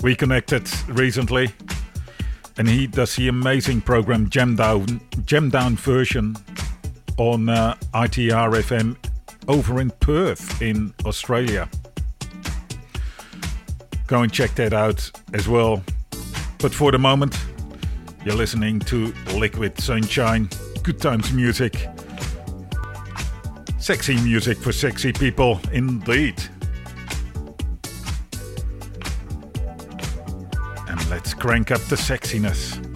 We 0.02 0.14
connected 0.14 0.70
recently, 0.88 1.52
and 2.56 2.68
he 2.68 2.86
does 2.86 3.16
the 3.16 3.26
amazing 3.26 3.80
program 3.80 4.30
Jam 4.30 4.54
Down, 4.54 5.00
Jam 5.24 5.50
Down 5.50 5.74
version 5.74 6.36
on 7.16 7.48
uh, 7.48 7.74
RTR 7.92 8.62
FM 8.62 8.96
over 9.48 9.80
in 9.80 9.90
Perth 9.98 10.62
in 10.62 10.94
Australia. 11.04 11.68
Go 14.06 14.22
and 14.22 14.32
check 14.32 14.54
that 14.54 14.72
out 14.72 15.10
as 15.34 15.48
well. 15.48 15.82
But 16.60 16.72
for 16.72 16.92
the 16.92 17.00
moment, 17.00 17.36
you're 18.24 18.36
listening 18.36 18.78
to 18.78 19.12
Liquid 19.34 19.80
Sunshine, 19.80 20.48
good 20.84 21.00
times 21.00 21.32
music. 21.32 21.88
Sexy 23.78 24.16
music 24.16 24.58
for 24.58 24.72
sexy 24.72 25.12
people, 25.12 25.60
indeed. 25.72 26.34
And 30.88 31.10
let's 31.10 31.32
crank 31.32 31.70
up 31.70 31.80
the 31.82 31.96
sexiness. 31.96 32.87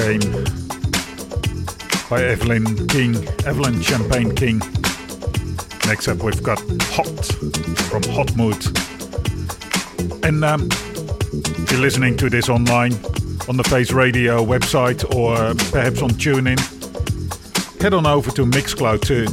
Uh, 0.00 0.18
by 2.08 2.22
Evelyn 2.22 2.86
King, 2.88 3.16
Evelyn 3.44 3.80
Champagne 3.82 4.34
King. 4.34 4.58
Next 5.86 6.08
up, 6.08 6.22
we've 6.22 6.42
got 6.42 6.58
Hot 6.94 7.24
from 7.88 8.02
Hot 8.14 8.34
Mood. 8.36 8.64
And 10.24 10.44
um, 10.44 10.68
if 11.32 11.70
you're 11.70 11.80
listening 11.80 12.16
to 12.16 12.30
this 12.30 12.48
online 12.48 12.94
on 13.48 13.56
the 13.56 13.64
Face 13.64 13.92
Radio 13.92 14.42
website 14.44 15.04
or 15.14 15.36
perhaps 15.70 16.02
on 16.02 16.10
TuneIn, 16.10 16.58
head 17.82 17.92
on 17.92 18.06
over 18.06 18.30
to 18.30 18.46
Mixcloud 18.46 19.02
too. 19.02 19.26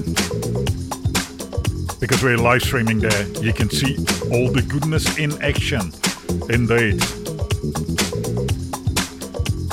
Because 1.99 2.21
we're 2.21 2.37
live 2.37 2.61
streaming 2.61 2.99
there. 2.99 3.27
You 3.41 3.53
can 3.53 3.69
see 3.69 3.95
all 4.31 4.51
the 4.51 4.65
goodness 4.67 5.17
in 5.17 5.41
action. 5.41 5.93
Indeed. 6.49 7.96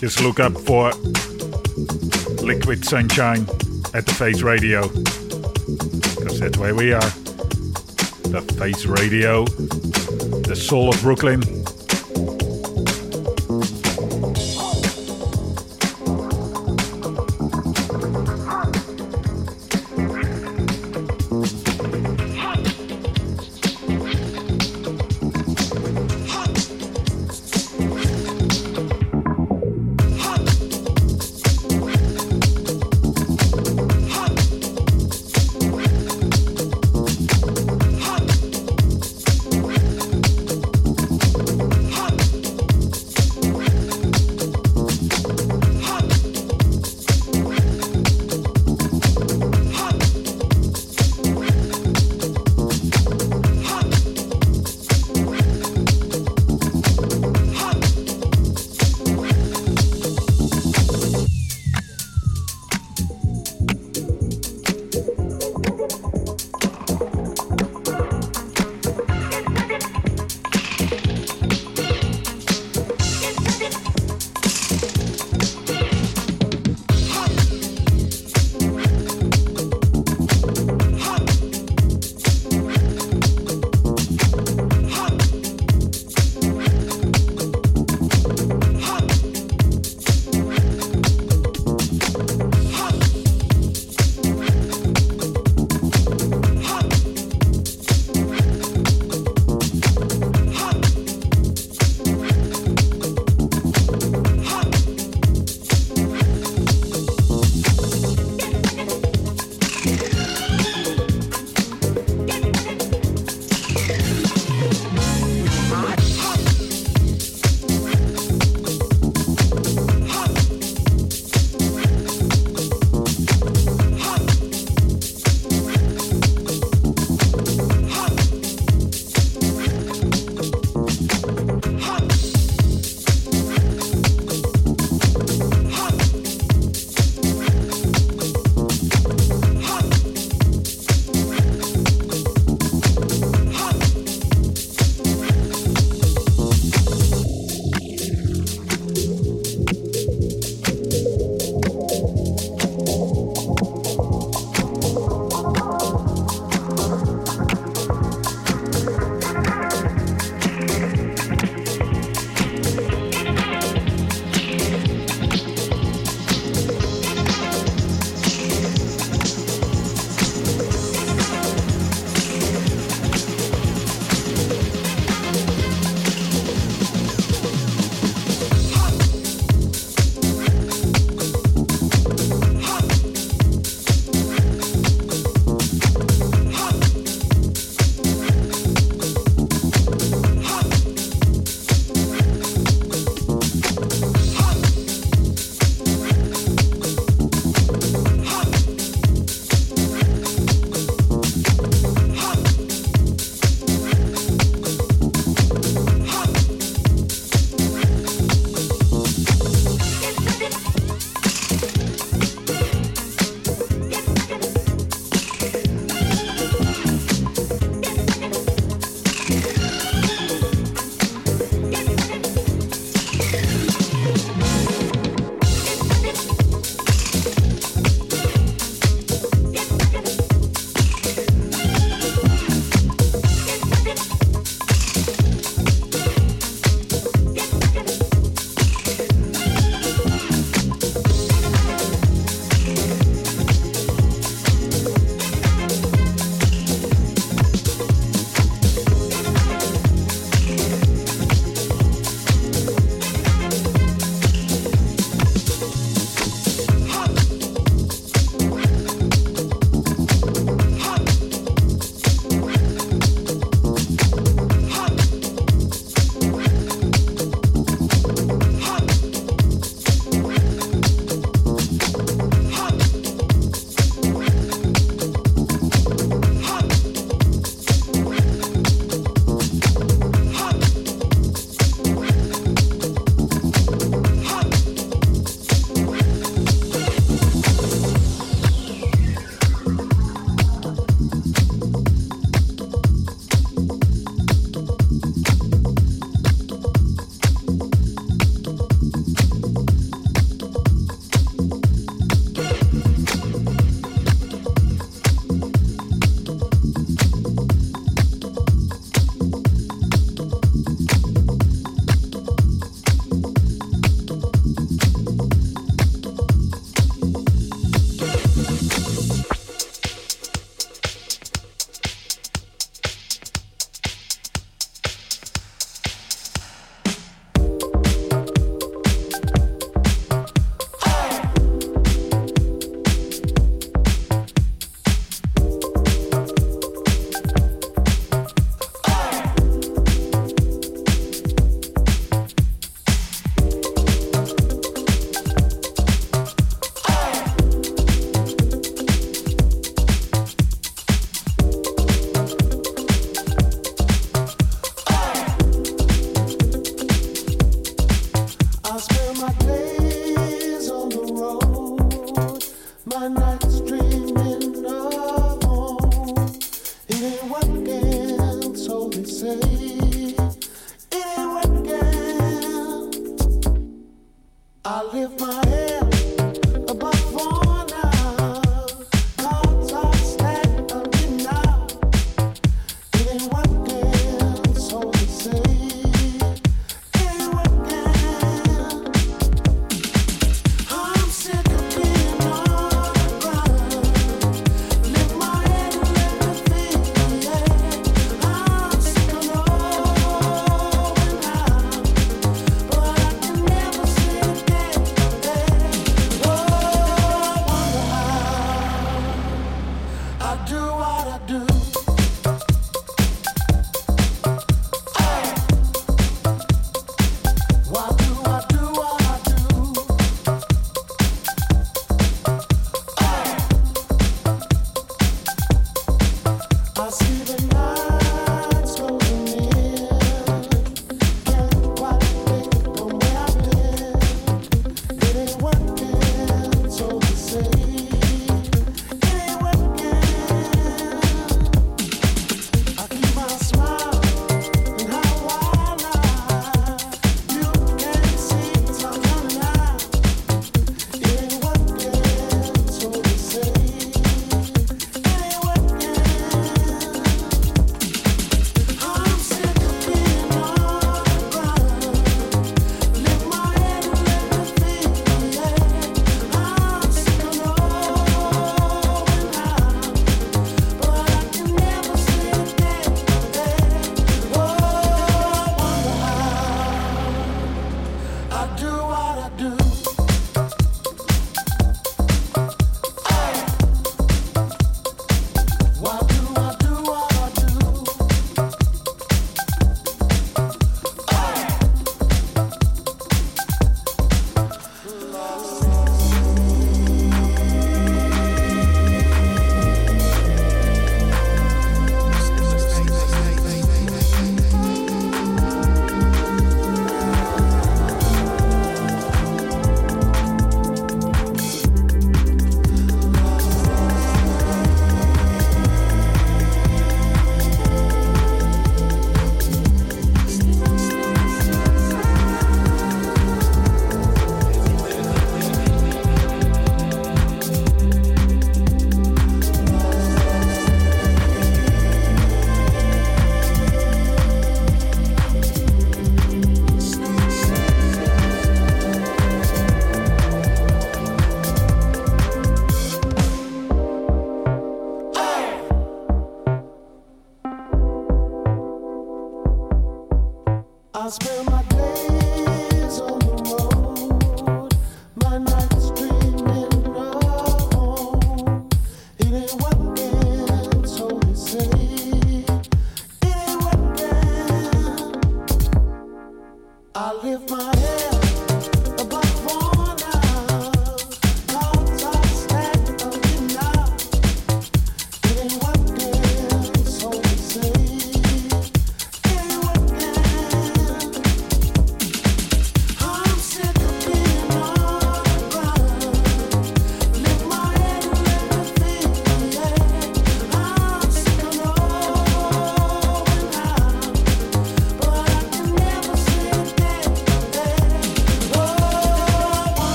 Just 0.00 0.22
look 0.22 0.40
up 0.40 0.56
for 0.56 0.92
Liquid 2.42 2.86
Sunshine 2.86 3.42
at 3.92 4.06
the 4.06 4.14
Face 4.16 4.40
Radio. 4.40 4.88
Because 4.88 6.40
that's 6.40 6.56
where 6.56 6.74
we 6.74 6.94
are. 6.94 7.10
The 8.30 8.40
Face 8.58 8.86
Radio, 8.86 9.44
the 9.44 10.56
soul 10.56 10.88
of 10.88 10.98
Brooklyn. 11.02 11.42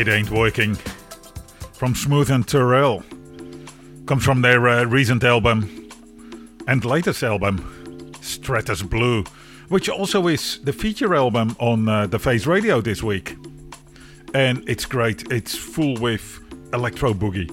It 0.00 0.08
Ain't 0.08 0.30
Working 0.30 0.76
from 1.74 1.92
Smoove 1.92 2.30
and 2.30 2.46
Turrell. 2.46 3.04
Comes 4.06 4.24
from 4.24 4.40
their 4.40 4.66
uh, 4.66 4.84
recent 4.84 5.22
album 5.22 5.90
and 6.66 6.82
latest 6.86 7.22
album, 7.22 8.10
Stratus 8.22 8.80
Blue, 8.80 9.24
which 9.68 9.90
also 9.90 10.26
is 10.26 10.58
the 10.62 10.72
feature 10.72 11.14
album 11.14 11.54
on 11.60 11.86
uh, 11.86 12.06
The 12.06 12.18
Face 12.18 12.46
Radio 12.46 12.80
this 12.80 13.02
week. 13.02 13.36
And 14.32 14.66
it's 14.66 14.86
great, 14.86 15.30
it's 15.30 15.54
full 15.54 15.96
with 15.96 16.40
electro 16.72 17.12
boogie. 17.12 17.50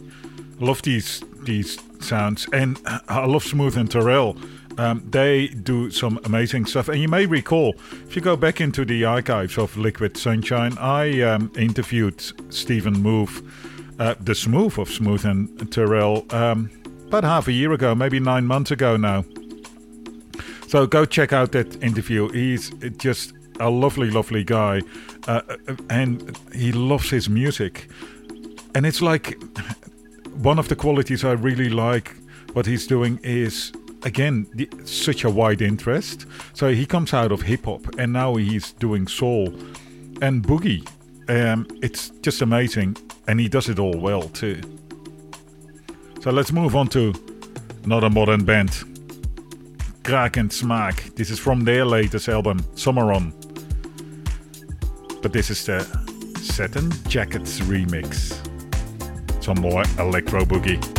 I 0.61 0.65
love 0.65 0.81
these, 0.83 1.21
these 1.41 1.77
sounds, 1.99 2.47
and 2.53 2.79
uh, 2.85 2.99
I 3.09 3.25
love 3.25 3.43
Smoove 3.43 3.75
and 3.75 3.89
Turrell. 3.89 4.41
Um, 4.79 5.03
they 5.09 5.47
do 5.47 5.91
some 5.91 6.17
amazing 6.23 6.65
stuff. 6.65 6.87
And 6.87 7.01
you 7.01 7.09
may 7.09 7.25
recall 7.25 7.75
if 8.07 8.15
you 8.15 8.21
go 8.21 8.37
back 8.37 8.61
into 8.61 8.85
the 8.85 9.03
archives 9.03 9.57
of 9.57 9.75
Liquid 9.75 10.15
Sunshine, 10.15 10.77
I 10.79 11.21
um, 11.21 11.51
interviewed 11.57 12.23
Stephen 12.53 12.93
Move, 12.93 13.41
uh, 13.99 14.15
the 14.21 14.31
Smoove 14.31 14.77
of 14.77 14.87
Smoove 14.87 15.25
and 15.25 15.49
Turrell, 15.71 16.31
um, 16.33 16.71
about 17.07 17.25
half 17.25 17.49
a 17.49 17.51
year 17.51 17.73
ago, 17.73 17.93
maybe 17.93 18.19
nine 18.19 18.45
months 18.45 18.71
ago 18.71 18.95
now. 18.95 19.25
So 20.67 20.87
go 20.87 21.03
check 21.03 21.33
out 21.33 21.51
that 21.51 21.83
interview. 21.83 22.29
He's 22.29 22.69
just 22.97 23.33
a 23.59 23.69
lovely, 23.69 24.09
lovely 24.09 24.45
guy, 24.45 24.81
uh, 25.27 25.41
and 25.89 26.37
he 26.53 26.71
loves 26.71 27.09
his 27.09 27.29
music. 27.29 27.89
And 28.73 28.85
it's 28.85 29.01
like 29.01 29.37
one 30.35 30.59
of 30.59 30.69
the 30.69 30.75
qualities 30.77 31.25
I 31.25 31.33
really 31.33 31.69
like 31.69 32.15
what 32.53 32.65
he's 32.65 32.87
doing 32.87 33.19
is 33.21 33.73
again 34.03 34.47
the, 34.53 34.69
such 34.85 35.23
a 35.23 35.29
wide 35.29 35.61
interest. 35.61 36.25
So 36.53 36.73
he 36.73 36.85
comes 36.85 37.13
out 37.13 37.31
of 37.31 37.41
hip 37.41 37.65
hop, 37.65 37.85
and 37.97 38.13
now 38.13 38.35
he's 38.35 38.71
doing 38.73 39.07
soul 39.07 39.47
and 40.21 40.43
boogie. 40.43 40.87
Um, 41.29 41.67
it's 41.81 42.09
just 42.21 42.41
amazing, 42.41 42.97
and 43.27 43.39
he 43.39 43.49
does 43.49 43.69
it 43.69 43.79
all 43.79 43.97
well 43.97 44.23
too. 44.23 44.61
So 46.21 46.31
let's 46.31 46.51
move 46.51 46.75
on 46.75 46.87
to 46.89 47.13
another 47.83 48.09
modern 48.09 48.43
band. 48.43 48.71
Kraak 50.03 50.37
and 50.37 50.49
Smaak. 50.49 51.15
This 51.15 51.29
is 51.29 51.37
from 51.37 51.65
their 51.65 51.83
latest 51.83 52.29
album, 52.29 52.65
Summer 52.75 53.11
On. 53.11 53.33
But 55.21 55.33
this 55.33 55.49
is 55.49 55.65
the 55.65 55.83
Satin 56.41 56.91
Jackets 57.09 57.59
remix. 57.59 58.33
Some 59.43 59.59
more 59.59 59.83
electro 59.99 60.45
boogie. 60.45 60.96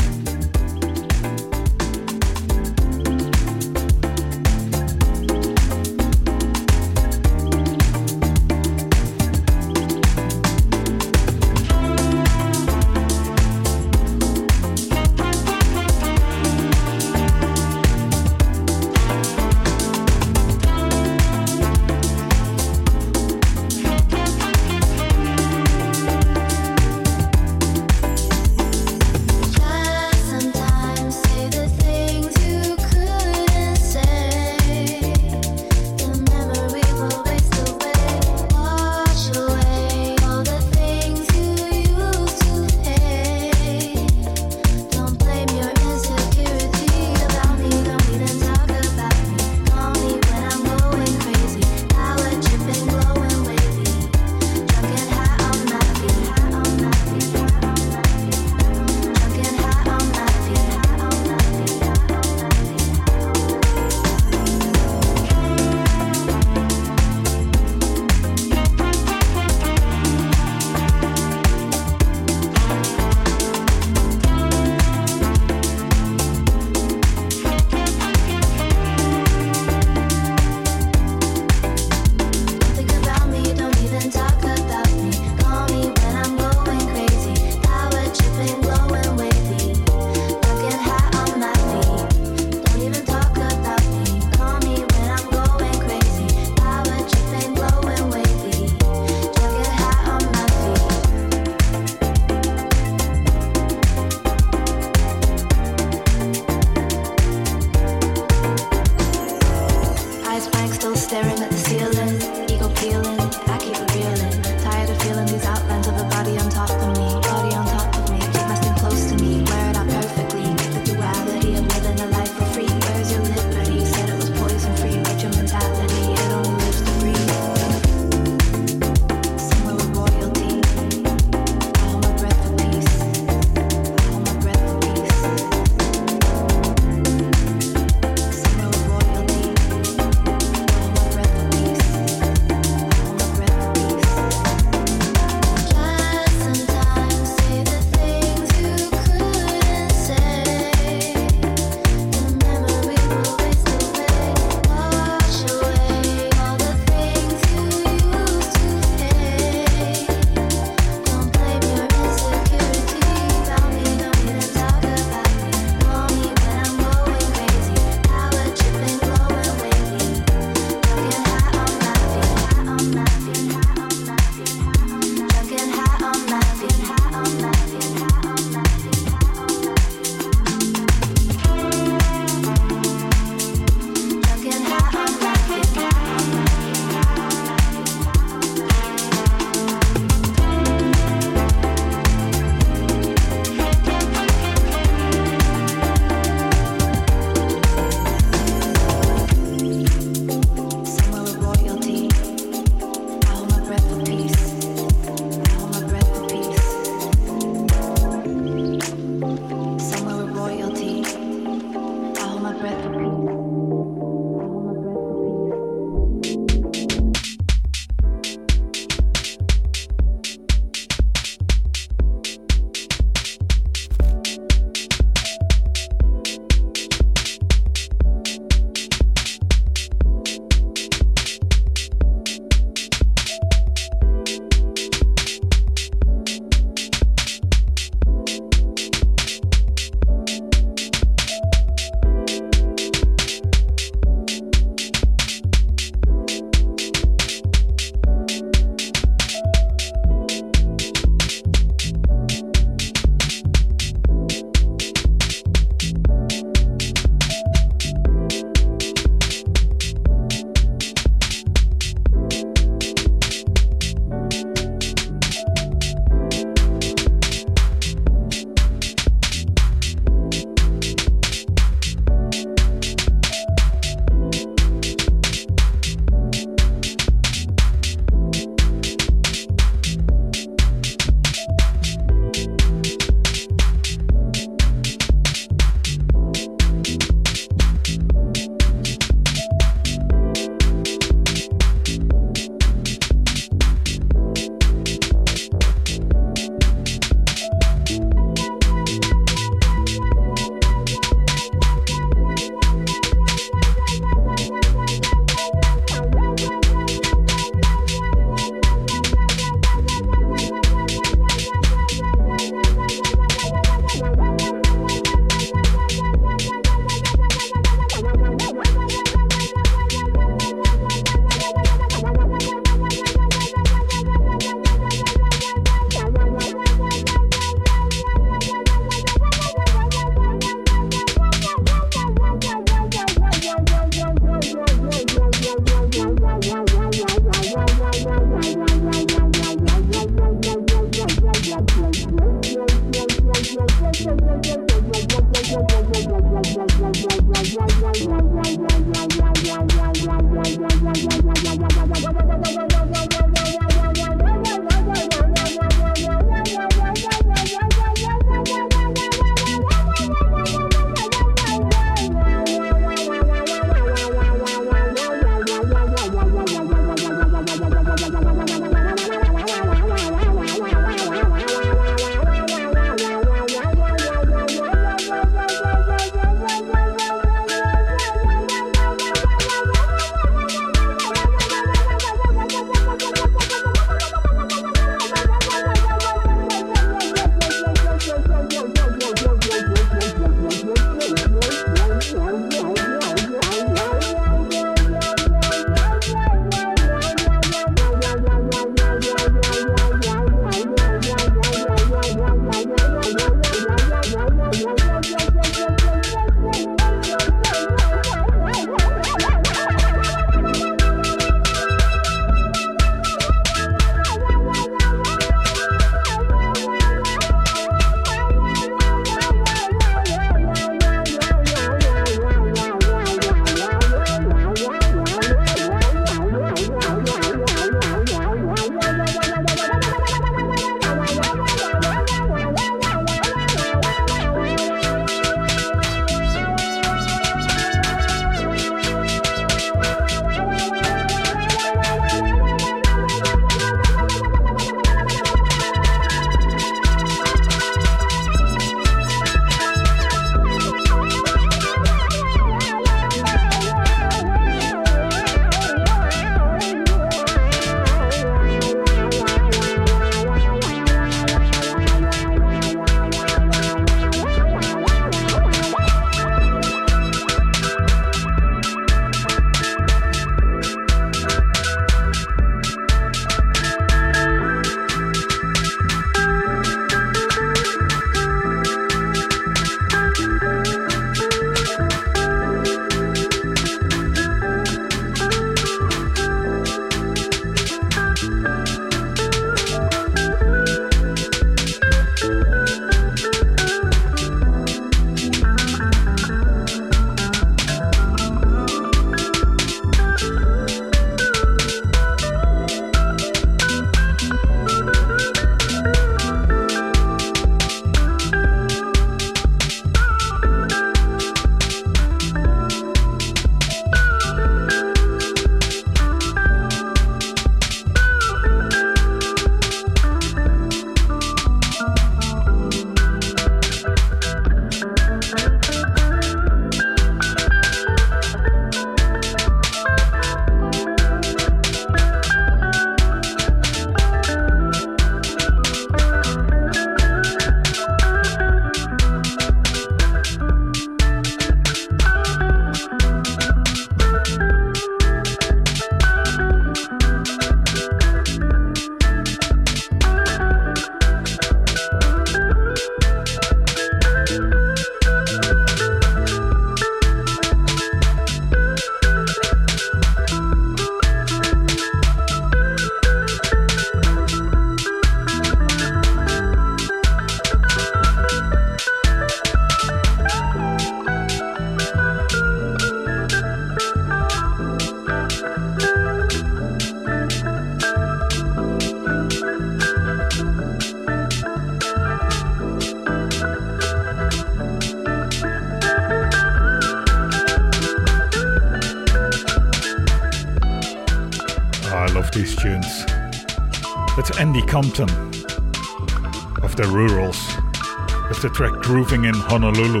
Track 598.56 598.72
Grooving 598.80 599.26
in 599.26 599.34
Honolulu. 599.34 600.00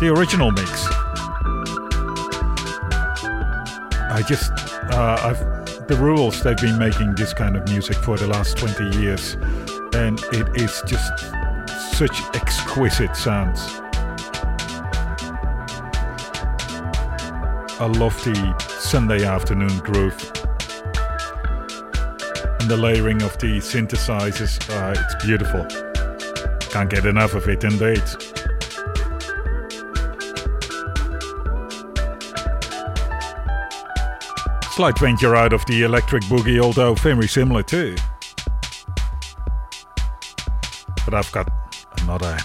The 0.00 0.12
original 0.12 0.50
mix. 0.50 0.86
I 4.10 4.24
just, 4.26 4.50
uh, 4.90 5.20
I've, 5.22 5.86
the 5.86 5.96
rules, 6.00 6.42
they've 6.42 6.56
been 6.56 6.76
making 6.80 7.14
this 7.14 7.32
kind 7.32 7.56
of 7.56 7.62
music 7.68 7.94
for 7.98 8.16
the 8.16 8.26
last 8.26 8.56
20 8.56 8.98
years, 8.98 9.34
and 9.94 10.20
it 10.32 10.60
is 10.60 10.82
just 10.84 11.12
such 11.96 12.20
exquisite 12.34 13.14
sounds. 13.14 13.60
A 17.78 17.86
lofty 17.86 18.34
Sunday 18.80 19.24
afternoon 19.24 19.78
groove. 19.78 20.20
And 22.58 22.68
the 22.68 22.76
layering 22.76 23.22
of 23.22 23.38
the 23.38 23.58
synthesizers, 23.58 24.58
uh, 24.70 25.00
it's 25.00 25.24
beautiful. 25.24 25.87
Can't 26.78 26.90
get 26.90 27.06
enough 27.06 27.34
of 27.34 27.48
it 27.48 27.64
indeed. 27.64 28.06
Slight 34.70 34.96
venture 35.00 35.34
out 35.34 35.52
of 35.52 35.66
the 35.66 35.82
electric 35.82 36.22
boogie, 36.30 36.60
although 36.60 36.94
very 36.94 37.26
similar 37.26 37.64
too. 37.64 37.96
But 41.04 41.14
I've 41.14 41.32
got 41.32 41.50
another 42.02 42.36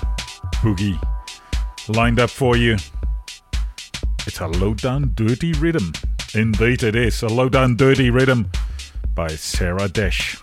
boogie 0.64 1.00
lined 1.88 2.20
up 2.20 2.32
for 2.32 2.58
you. 2.58 2.78
It's 4.26 4.40
a 4.40 4.48
low 4.48 4.74
down 4.74 5.12
dirty 5.14 5.54
rhythm. 5.54 5.94
Indeed, 6.34 6.82
it 6.82 6.96
is 6.96 7.22
a 7.22 7.28
low 7.28 7.50
down 7.50 7.76
dirty 7.76 8.10
rhythm 8.10 8.50
by 9.14 9.28
Sarah 9.28 9.90
Dash. 9.90 10.43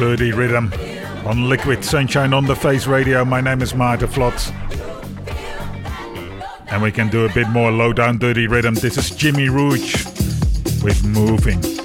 Dirty 0.00 0.32
rhythm 0.32 0.72
on 1.26 1.50
Liquid 1.50 1.84
Sunshine 1.84 2.32
on 2.32 2.46
the 2.46 2.56
Face 2.56 2.86
Radio. 2.86 3.22
My 3.22 3.42
name 3.42 3.60
is 3.60 3.74
Maarten 3.74 4.08
Vlot. 4.08 4.50
And 6.72 6.82
we 6.82 6.90
can 6.90 7.10
do 7.10 7.26
a 7.26 7.32
bit 7.34 7.46
more 7.50 7.70
low 7.70 7.92
down 7.92 8.16
dirty 8.16 8.46
rhythm. 8.46 8.72
This 8.72 8.96
is 8.96 9.10
Jimmy 9.10 9.50
Rouge 9.50 10.06
with 10.82 11.04
Moving. 11.04 11.79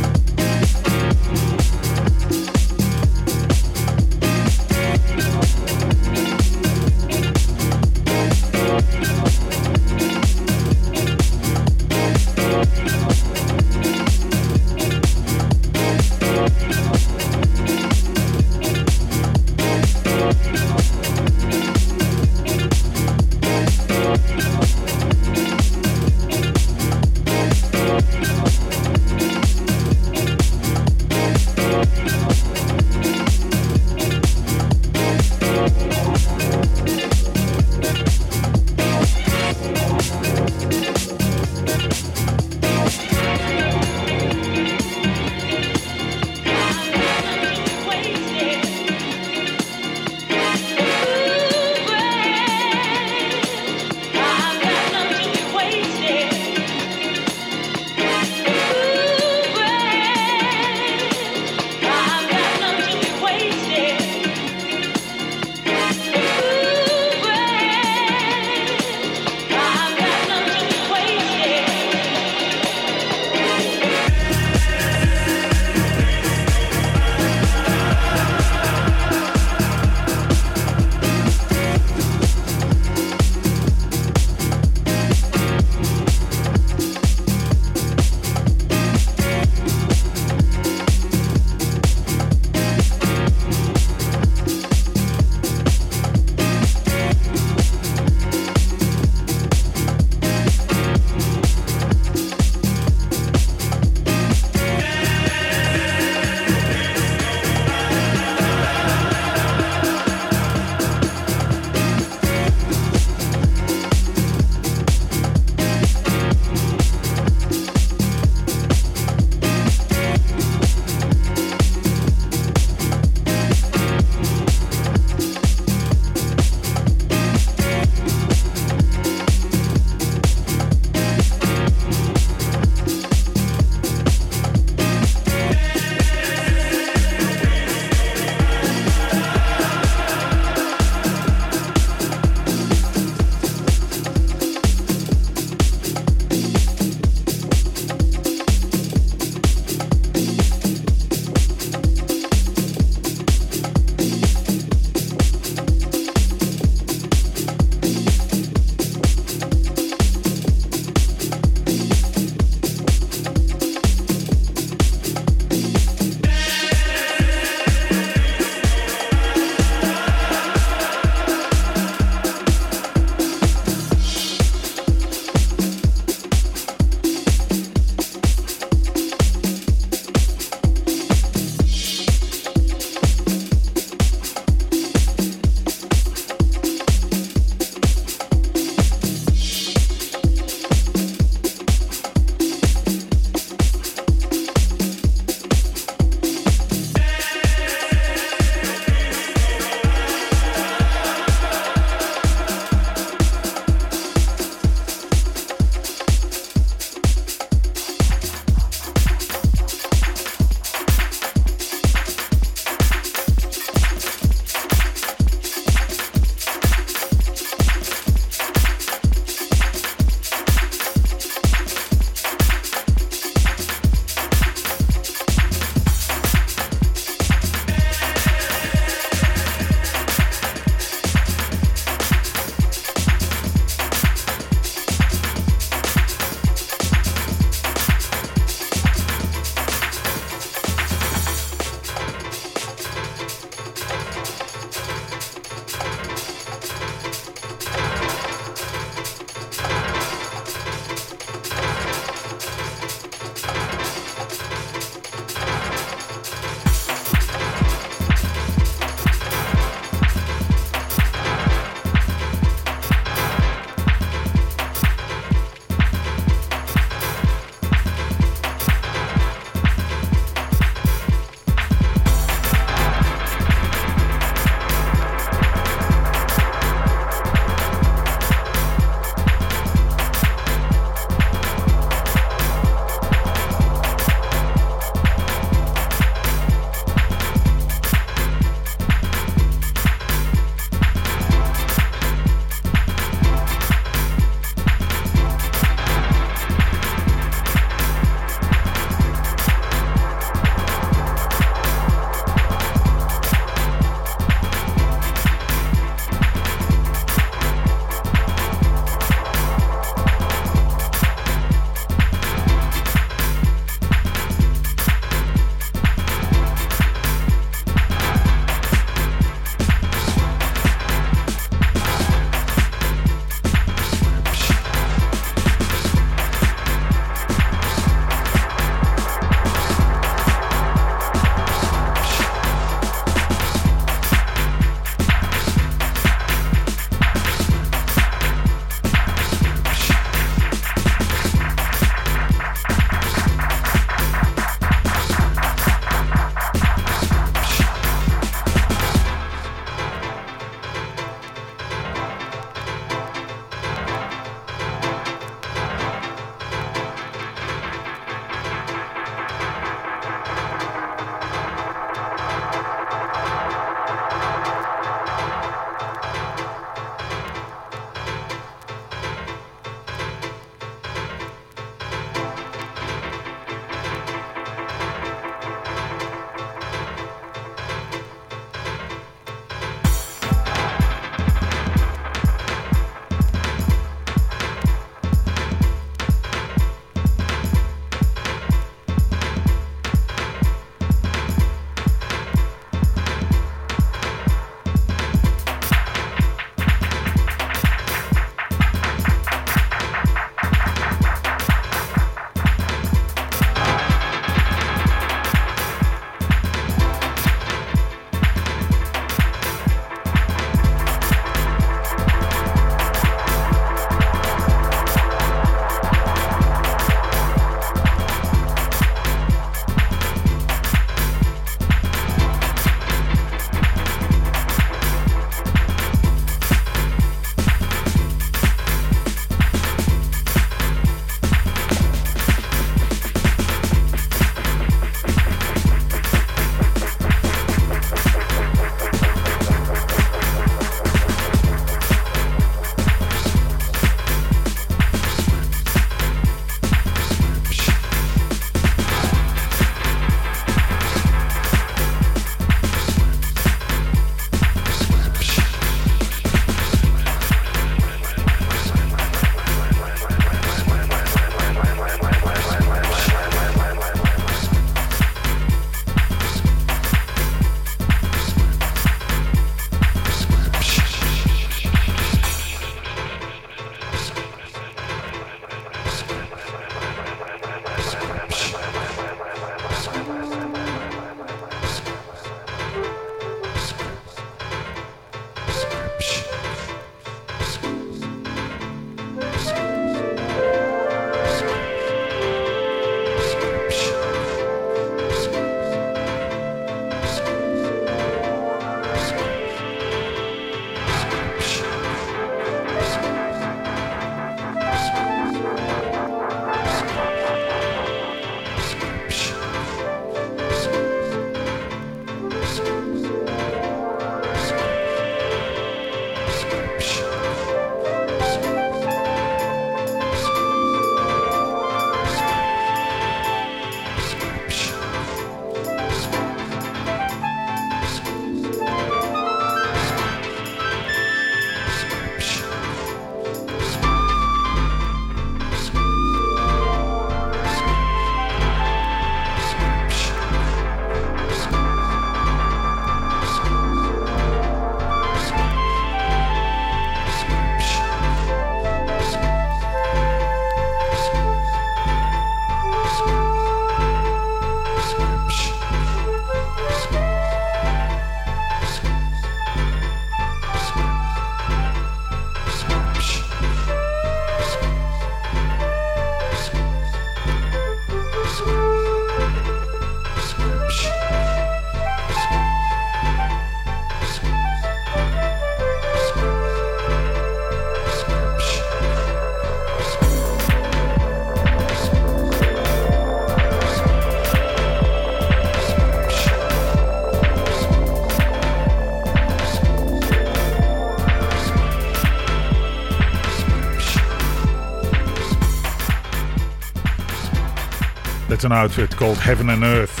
An 598.44 598.52
outfit 598.52 598.94
called 598.94 599.18
Heaven 599.18 599.50
and 599.50 599.64
Earth 599.64 600.00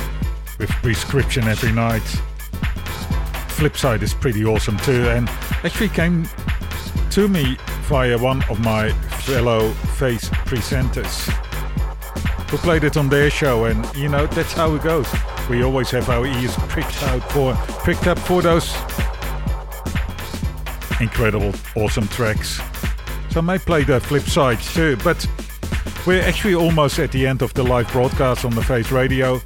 with 0.58 0.70
prescription 0.70 1.44
every 1.44 1.72
night. 1.72 2.02
Flipside 3.48 4.00
is 4.02 4.14
pretty 4.14 4.44
awesome 4.44 4.76
too, 4.78 5.08
and 5.08 5.28
actually 5.64 5.88
came 5.88 6.28
to 7.10 7.26
me 7.26 7.56
via 7.88 8.16
one 8.16 8.44
of 8.48 8.60
my 8.60 8.92
fellow 9.22 9.70
face 9.98 10.28
presenters 10.46 11.28
who 12.48 12.58
played 12.58 12.84
it 12.84 12.96
on 12.96 13.08
their 13.08 13.28
show, 13.28 13.64
and 13.64 13.84
you 13.96 14.08
know 14.08 14.26
that's 14.28 14.52
how 14.52 14.72
it 14.74 14.82
goes. 14.82 15.08
We 15.50 15.64
always 15.64 15.90
have 15.90 16.08
our 16.08 16.24
ears 16.24 16.54
pricked 16.68 17.02
out 17.04 17.32
for 17.32 17.54
pricked 17.82 18.06
up 18.06 18.20
for 18.20 18.40
those 18.40 18.72
incredible, 21.00 21.52
awesome 21.74 22.06
tracks. 22.08 22.60
So 23.30 23.40
I 23.40 23.42
may 23.42 23.58
play 23.58 23.82
the 23.82 23.98
flip 24.00 24.22
side 24.22 24.60
too, 24.60 24.96
but 25.02 25.26
we're 26.08 26.22
actually 26.22 26.54
almost 26.54 26.98
at 26.98 27.12
the 27.12 27.26
end 27.26 27.42
of 27.42 27.52
the 27.52 27.62
live 27.62 27.86
broadcast 27.92 28.46
on 28.46 28.54
the 28.54 28.62
Face 28.62 28.90
Radio. 28.90 29.42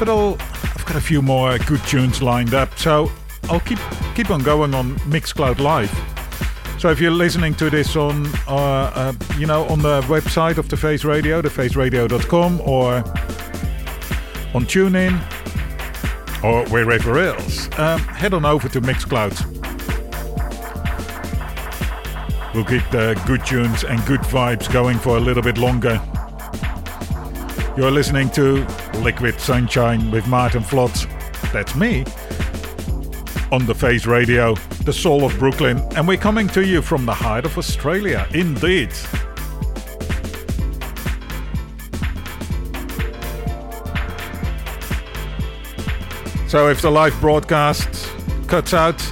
But 0.00 0.08
I'll, 0.08 0.36
I've 0.40 0.84
got 0.84 0.96
a 0.96 1.00
few 1.00 1.22
more 1.22 1.56
good 1.58 1.80
tunes 1.84 2.20
lined 2.20 2.52
up, 2.52 2.76
so 2.76 3.08
I'll 3.44 3.60
keep 3.60 3.78
keep 4.16 4.30
on 4.30 4.42
going 4.42 4.74
on 4.74 4.96
Mixcloud 5.06 5.60
Live. 5.60 5.92
So 6.80 6.90
if 6.90 7.00
you're 7.00 7.12
listening 7.12 7.54
to 7.54 7.70
this 7.70 7.94
on, 7.94 8.26
uh, 8.48 8.56
uh, 8.96 9.12
you 9.38 9.46
know, 9.46 9.62
on 9.66 9.78
the 9.78 10.00
website 10.08 10.58
of 10.58 10.68
the 10.70 10.76
Face 10.76 11.04
Radio, 11.04 11.40
thefaceradio.com, 11.40 12.60
or 12.62 12.96
on 14.54 14.64
TuneIn, 14.66 15.22
or 16.42 16.68
wherever 16.70 17.16
else, 17.20 17.68
um, 17.78 18.00
head 18.00 18.34
on 18.34 18.44
over 18.44 18.68
to 18.70 18.80
Mixcloud. 18.80 19.55
We'll 22.56 22.64
keep 22.64 22.88
the 22.90 23.22
good 23.26 23.44
tunes 23.44 23.84
and 23.84 24.02
good 24.06 24.20
vibes 24.20 24.72
going 24.72 24.98
for 24.98 25.18
a 25.18 25.20
little 25.20 25.42
bit 25.42 25.58
longer. 25.58 26.00
You're 27.76 27.90
listening 27.90 28.30
to 28.30 28.66
Liquid 29.00 29.38
Sunshine 29.38 30.10
with 30.10 30.24
Maarten 30.24 30.62
Vlot. 30.62 31.06
That's 31.52 31.74
me. 31.76 32.06
On 33.52 33.66
the 33.66 33.74
Face 33.74 34.06
Radio, 34.06 34.54
the 34.84 34.92
soul 34.94 35.26
of 35.26 35.38
Brooklyn, 35.38 35.82
and 35.96 36.08
we're 36.08 36.16
coming 36.16 36.48
to 36.48 36.66
you 36.66 36.80
from 36.80 37.04
the 37.04 37.12
heart 37.12 37.44
of 37.44 37.58
Australia, 37.58 38.26
indeed. 38.32 38.90
So 46.48 46.70
if 46.70 46.80
the 46.80 46.90
live 46.90 47.20
broadcast 47.20 48.10
cuts 48.46 48.72
out, 48.72 49.02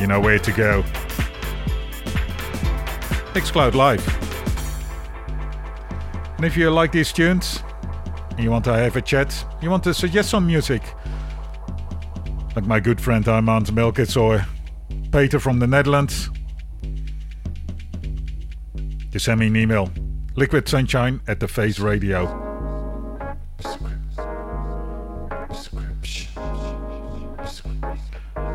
you 0.00 0.08
know 0.08 0.18
where 0.18 0.40
to 0.40 0.50
go. 0.50 0.84
Xcloud 3.34 3.74
Live. 3.74 4.06
And 6.36 6.44
if 6.44 6.56
you 6.56 6.70
like 6.70 6.92
these 6.92 7.12
tunes, 7.12 7.62
you 8.38 8.50
want 8.50 8.64
to 8.64 8.72
have 8.72 8.96
a 8.96 9.02
chat, 9.02 9.44
you 9.60 9.70
want 9.70 9.84
to 9.84 9.94
suggest 9.94 10.30
some 10.30 10.46
music, 10.46 10.82
like 12.54 12.66
my 12.66 12.80
good 12.80 13.00
friend 13.00 13.26
Armand 13.28 13.66
Melkits 13.66 14.20
or 14.20 14.44
Peter 15.12 15.40
from 15.40 15.58
the 15.58 15.66
Netherlands, 15.66 16.30
just 19.10 19.24
send 19.24 19.40
me 19.40 19.46
an 19.46 19.56
email. 19.56 19.90
Liquid 20.36 20.68
Sunshine 20.68 21.20
at 21.28 21.38
the 21.38 21.46
Face 21.46 21.78
Radio. 21.78 22.26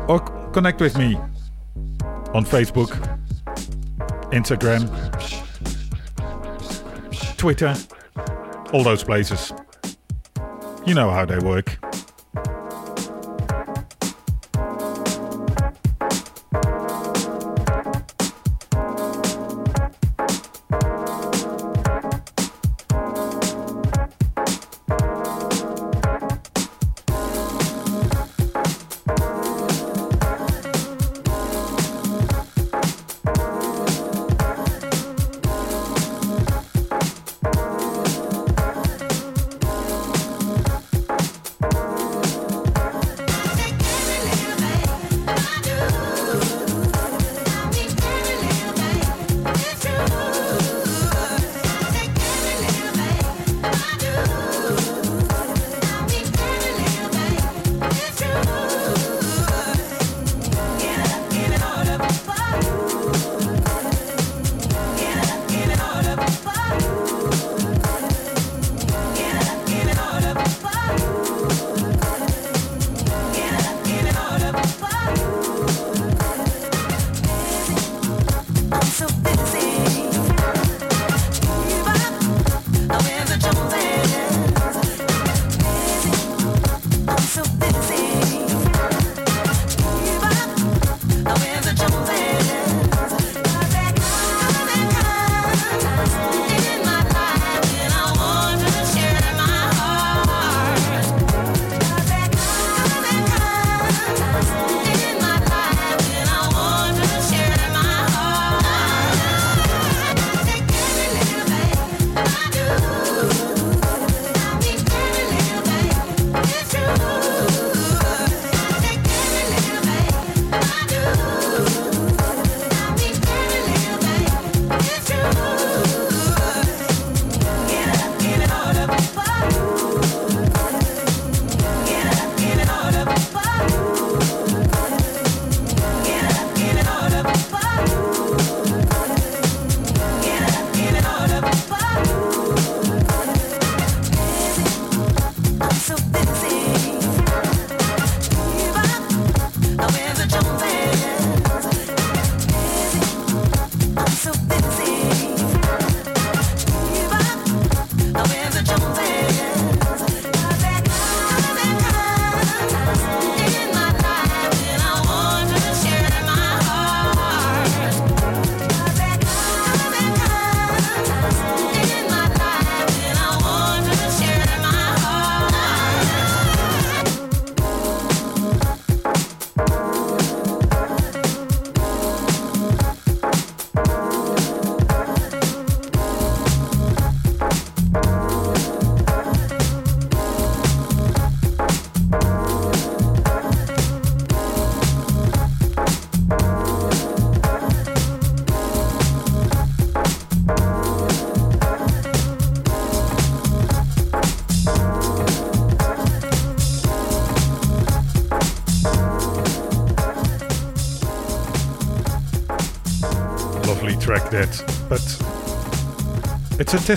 Or 0.06 0.20
connect 0.52 0.80
with 0.80 0.98
me 0.98 1.16
on 2.34 2.44
Facebook, 2.44 3.19
Instagram, 4.32 4.86
Twitter, 7.36 7.74
all 8.72 8.84
those 8.84 9.02
places. 9.02 9.52
You 10.86 10.94
know 10.94 11.10
how 11.10 11.24
they 11.24 11.38
work. 11.38 11.78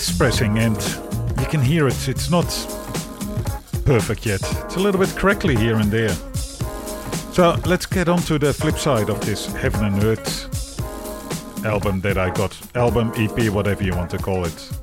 Test 0.00 0.18
pressing 0.18 0.58
and 0.58 0.76
you 1.38 1.46
can 1.46 1.60
hear 1.60 1.86
it. 1.86 2.08
It's 2.08 2.28
not 2.28 2.46
perfect 3.84 4.26
yet. 4.26 4.42
It's 4.64 4.74
a 4.74 4.80
little 4.80 5.00
bit 5.00 5.14
crackly 5.14 5.54
here 5.54 5.76
and 5.76 5.88
there. 5.88 6.08
So 7.32 7.56
let's 7.64 7.86
get 7.86 8.08
on 8.08 8.18
to 8.22 8.36
the 8.36 8.52
flip 8.52 8.76
side 8.76 9.08
of 9.08 9.24
this 9.24 9.46
Heaven 9.52 9.84
and 9.84 10.02
Earth 10.02 11.64
album 11.64 12.00
that 12.00 12.18
I 12.18 12.30
got. 12.30 12.58
Album, 12.74 13.12
EP, 13.14 13.52
whatever 13.52 13.84
you 13.84 13.94
want 13.94 14.10
to 14.10 14.18
call 14.18 14.44
it. 14.44 14.73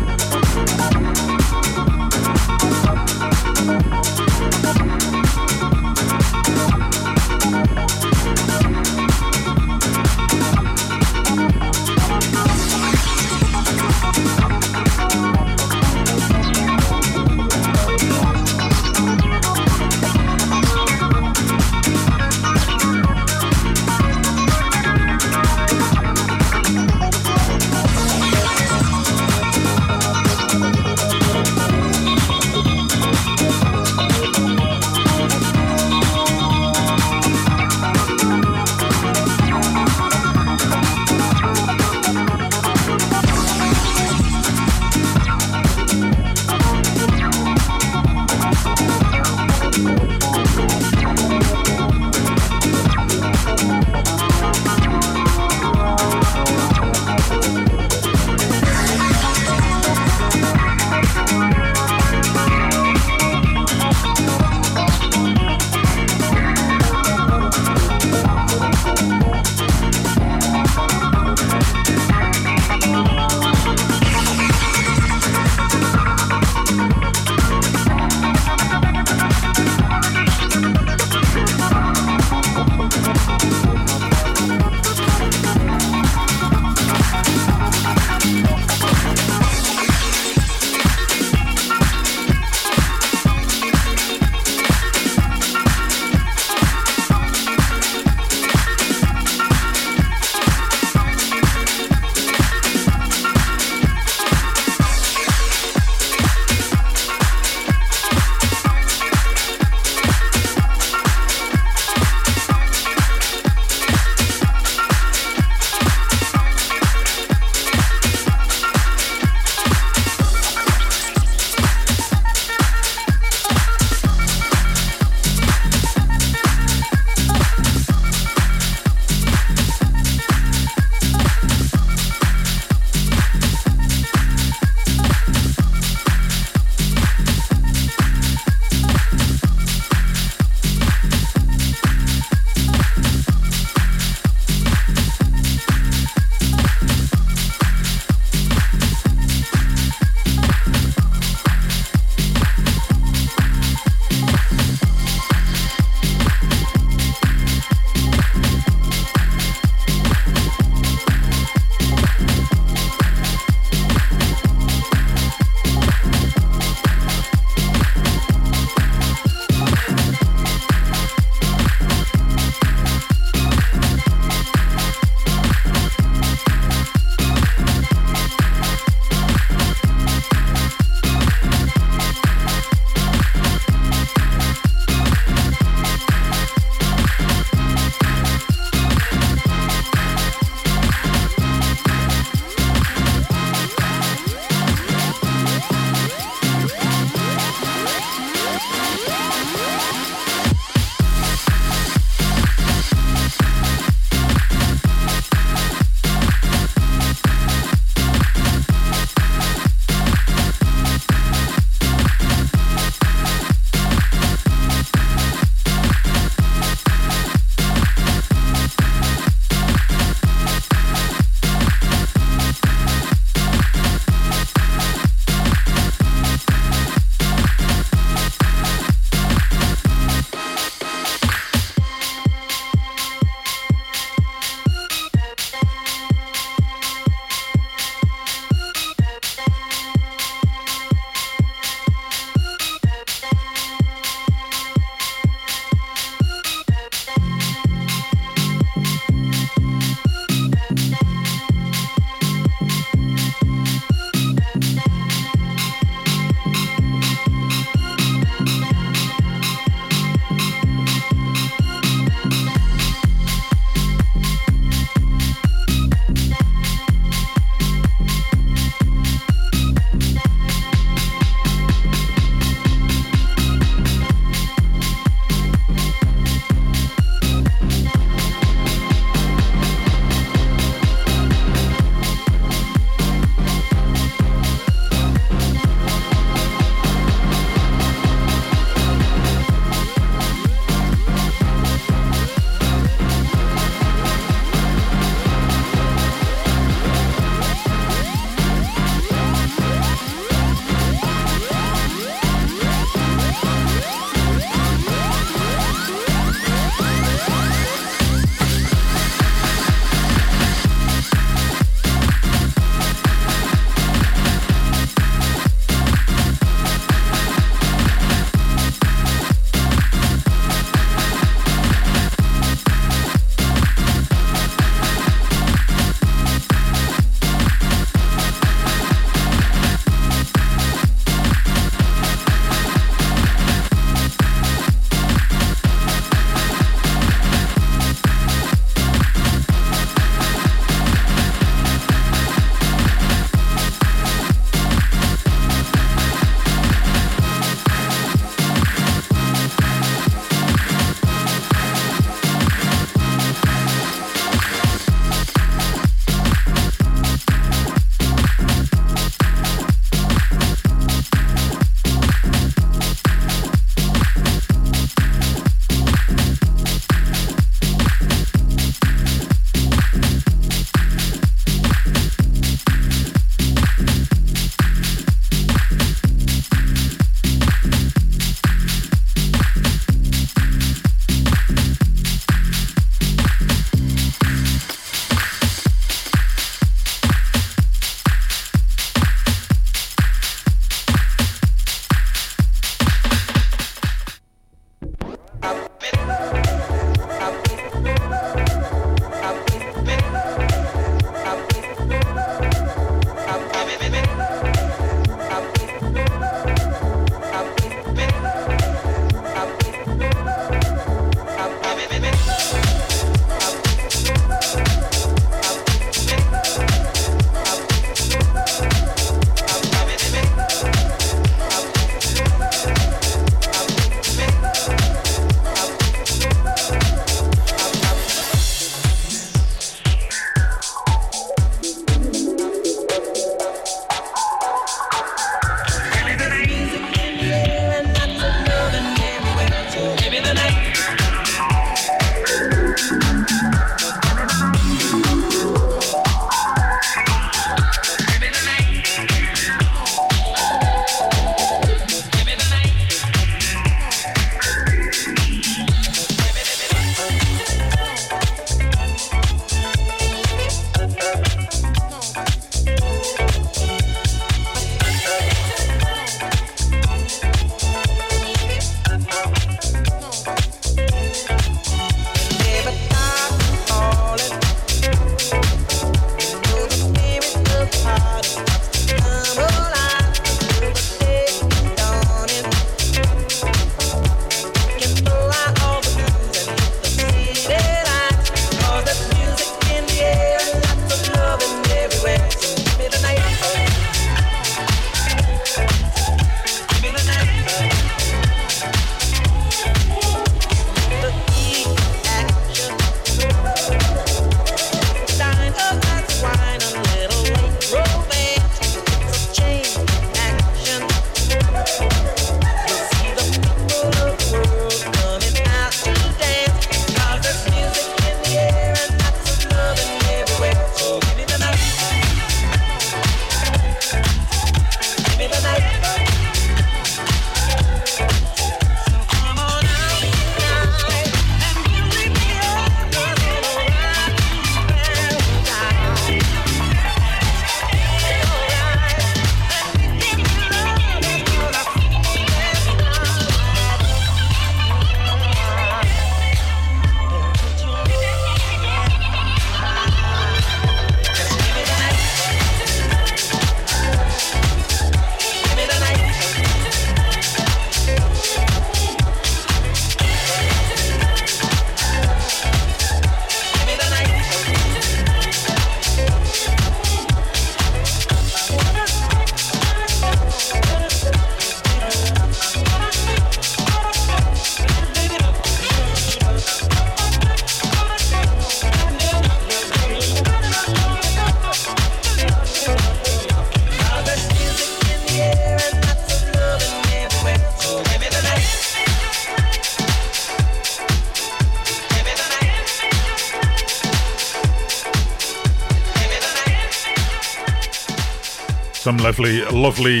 Lovely, 599.18 599.40
lovely 599.46 600.00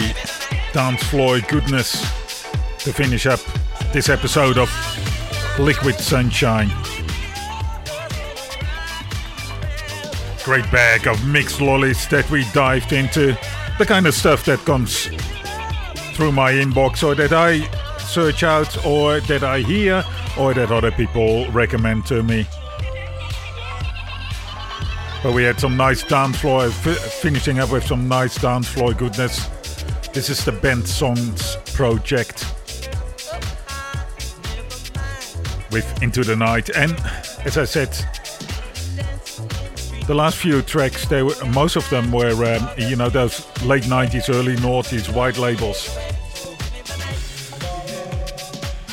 dance 0.74 1.02
floor 1.04 1.40
goodness 1.40 2.02
to 2.78 2.92
finish 2.92 3.24
up 3.24 3.40
this 3.90 4.10
episode 4.10 4.58
of 4.58 4.68
Liquid 5.58 5.94
Sunshine. 5.94 6.68
Great 10.44 10.70
bag 10.70 11.06
of 11.06 11.26
mixed 11.26 11.62
lollies 11.62 12.06
that 12.08 12.28
we 12.30 12.44
dived 12.52 12.92
into. 12.92 13.38
The 13.78 13.86
kind 13.86 14.06
of 14.06 14.12
stuff 14.12 14.44
that 14.44 14.58
comes 14.66 15.06
through 16.14 16.32
my 16.32 16.52
inbox 16.52 17.02
or 17.02 17.14
that 17.14 17.32
I 17.32 17.60
search 17.98 18.42
out 18.42 18.84
or 18.84 19.20
that 19.20 19.42
I 19.42 19.60
hear 19.60 20.04
or 20.38 20.52
that 20.52 20.70
other 20.70 20.90
people 20.90 21.50
recommend 21.52 22.04
to 22.06 22.22
me. 22.22 22.46
But 25.26 25.34
we 25.34 25.42
had 25.42 25.58
some 25.58 25.76
nice 25.76 26.04
dance 26.04 26.38
floor, 26.38 26.66
f- 26.66 26.98
finishing 27.20 27.58
up 27.58 27.72
with 27.72 27.84
some 27.84 28.06
nice 28.06 28.40
dance 28.40 28.68
floor 28.68 28.94
goodness. 28.94 29.48
This 30.12 30.30
is 30.30 30.44
the 30.44 30.52
Band 30.52 30.86
Songs 30.86 31.56
project 31.74 32.44
with 35.72 36.00
Into 36.00 36.22
the 36.22 36.36
Night. 36.36 36.70
And 36.76 36.92
as 37.44 37.58
I 37.58 37.64
said, 37.64 37.88
the 40.06 40.14
last 40.14 40.36
few 40.36 40.62
tracks, 40.62 41.08
they 41.08 41.24
were, 41.24 41.34
most 41.46 41.74
of 41.74 41.90
them 41.90 42.12
were, 42.12 42.56
um, 42.56 42.68
you 42.78 42.94
know, 42.94 43.08
those 43.08 43.44
late 43.64 43.82
90s, 43.82 44.32
early 44.32 44.54
noughties 44.54 45.12
white 45.12 45.38
labels. 45.38 45.88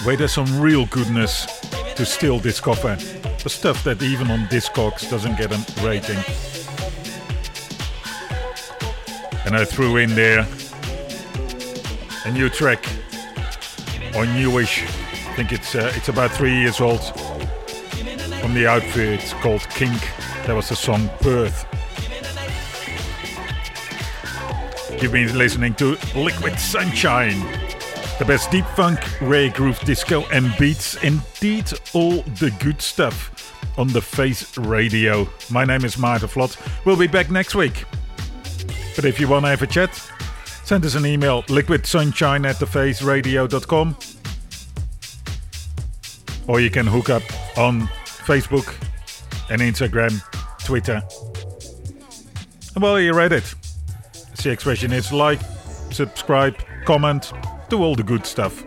Where 0.04 0.18
there's 0.18 0.34
some 0.34 0.60
real 0.60 0.88
goodness 0.88 1.46
to 1.94 2.08
still 2.08 2.40
discover. 2.40 2.98
The 3.44 3.50
stuff 3.50 3.84
that 3.84 4.02
even 4.02 4.32
on 4.32 4.46
Discogs 4.48 5.10
doesn't 5.10 5.38
get 5.38 5.52
a 5.52 5.86
rating. 5.86 6.18
And 9.46 9.58
I 9.58 9.66
threw 9.66 9.98
in 9.98 10.16
there 10.16 10.48
a 12.24 12.32
new 12.32 12.48
track, 12.48 12.86
or 14.16 14.26
newish. 14.26 14.84
I 14.84 15.36
think 15.36 15.52
it's 15.52 15.76
uh, 15.76 15.92
it's 15.94 16.08
about 16.08 16.32
three 16.32 16.56
years 16.56 16.80
old. 16.80 17.02
From 18.40 18.54
the 18.54 18.66
outfit 18.66 19.20
called 19.42 19.68
Kink. 19.72 20.02
That 20.46 20.56
was 20.56 20.70
the 20.70 20.78
song 20.78 21.10
Birth. 21.22 21.66
You've 25.02 25.12
been 25.12 25.38
listening 25.38 25.74
to 25.76 25.98
Liquid 26.16 26.58
Sunshine. 26.58 27.42
The 28.20 28.26
best 28.26 28.52
deep 28.52 28.66
funk, 28.68 29.02
rare 29.20 29.50
groove 29.50 29.80
disco 29.82 30.24
and 30.32 30.56
beats. 30.58 30.96
Indeed, 31.04 31.74
all 31.94 32.22
the 32.40 32.56
good 32.60 32.82
stuff 32.82 33.33
on 33.78 33.88
the 33.88 34.02
Face 34.02 34.58
Radio. 34.58 35.28
My 35.50 35.66
name 35.66 35.86
is 35.86 35.96
Maarten 35.96 36.30
Vlot. 36.30 36.58
We'll 36.86 36.98
be 36.98 37.08
back 37.08 37.32
next 37.32 37.56
week. 37.56 37.86
But 38.96 39.06
if 39.06 39.20
you 39.20 39.28
want 39.28 39.46
to 39.46 39.50
have 39.50 39.62
a 39.62 39.68
chat, 39.68 39.96
send 40.64 40.86
us 40.86 40.96
an 40.96 41.06
email 41.06 41.44
liquidsunshine 41.44 42.48
at 42.48 42.58
thefaceradio.com 42.58 43.98
or 46.48 46.60
you 46.60 46.70
can 46.70 46.86
hook 46.86 47.10
up 47.10 47.24
on 47.58 47.88
Facebook 48.06 48.76
and 49.50 49.62
Instagram, 49.62 50.22
Twitter. 50.64 51.02
And 52.76 52.84
while 52.84 53.00
you're 53.00 53.22
at 53.22 53.32
it, 53.32 53.56
the 54.42 54.52
expression 54.52 54.92
is 54.92 55.12
like, 55.12 55.40
subscribe, 55.92 56.58
comment, 56.86 57.32
do 57.70 57.82
all 57.82 57.96
the 57.96 58.04
good 58.04 58.26
stuff. 58.26 58.64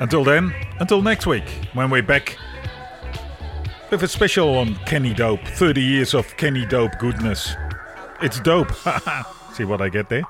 Until 0.00 0.24
then, 0.24 0.54
until 0.80 1.02
next 1.02 1.26
week, 1.26 1.48
when 1.72 1.90
we're 1.90 2.02
back 2.02 2.36
with 3.90 4.02
a 4.02 4.08
special 4.08 4.56
on 4.56 4.76
Kenny 4.86 5.14
Dope 5.14 5.44
30 5.44 5.80
years 5.80 6.14
of 6.14 6.36
Kenny 6.36 6.66
Dope 6.66 6.98
goodness. 6.98 7.54
It's 8.22 8.40
dope. 8.40 8.72
See 9.52 9.64
what 9.64 9.80
I 9.80 9.88
get 9.88 10.08
there? 10.08 10.22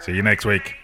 See 0.00 0.12
you 0.12 0.22
next 0.22 0.44
week. 0.44 0.77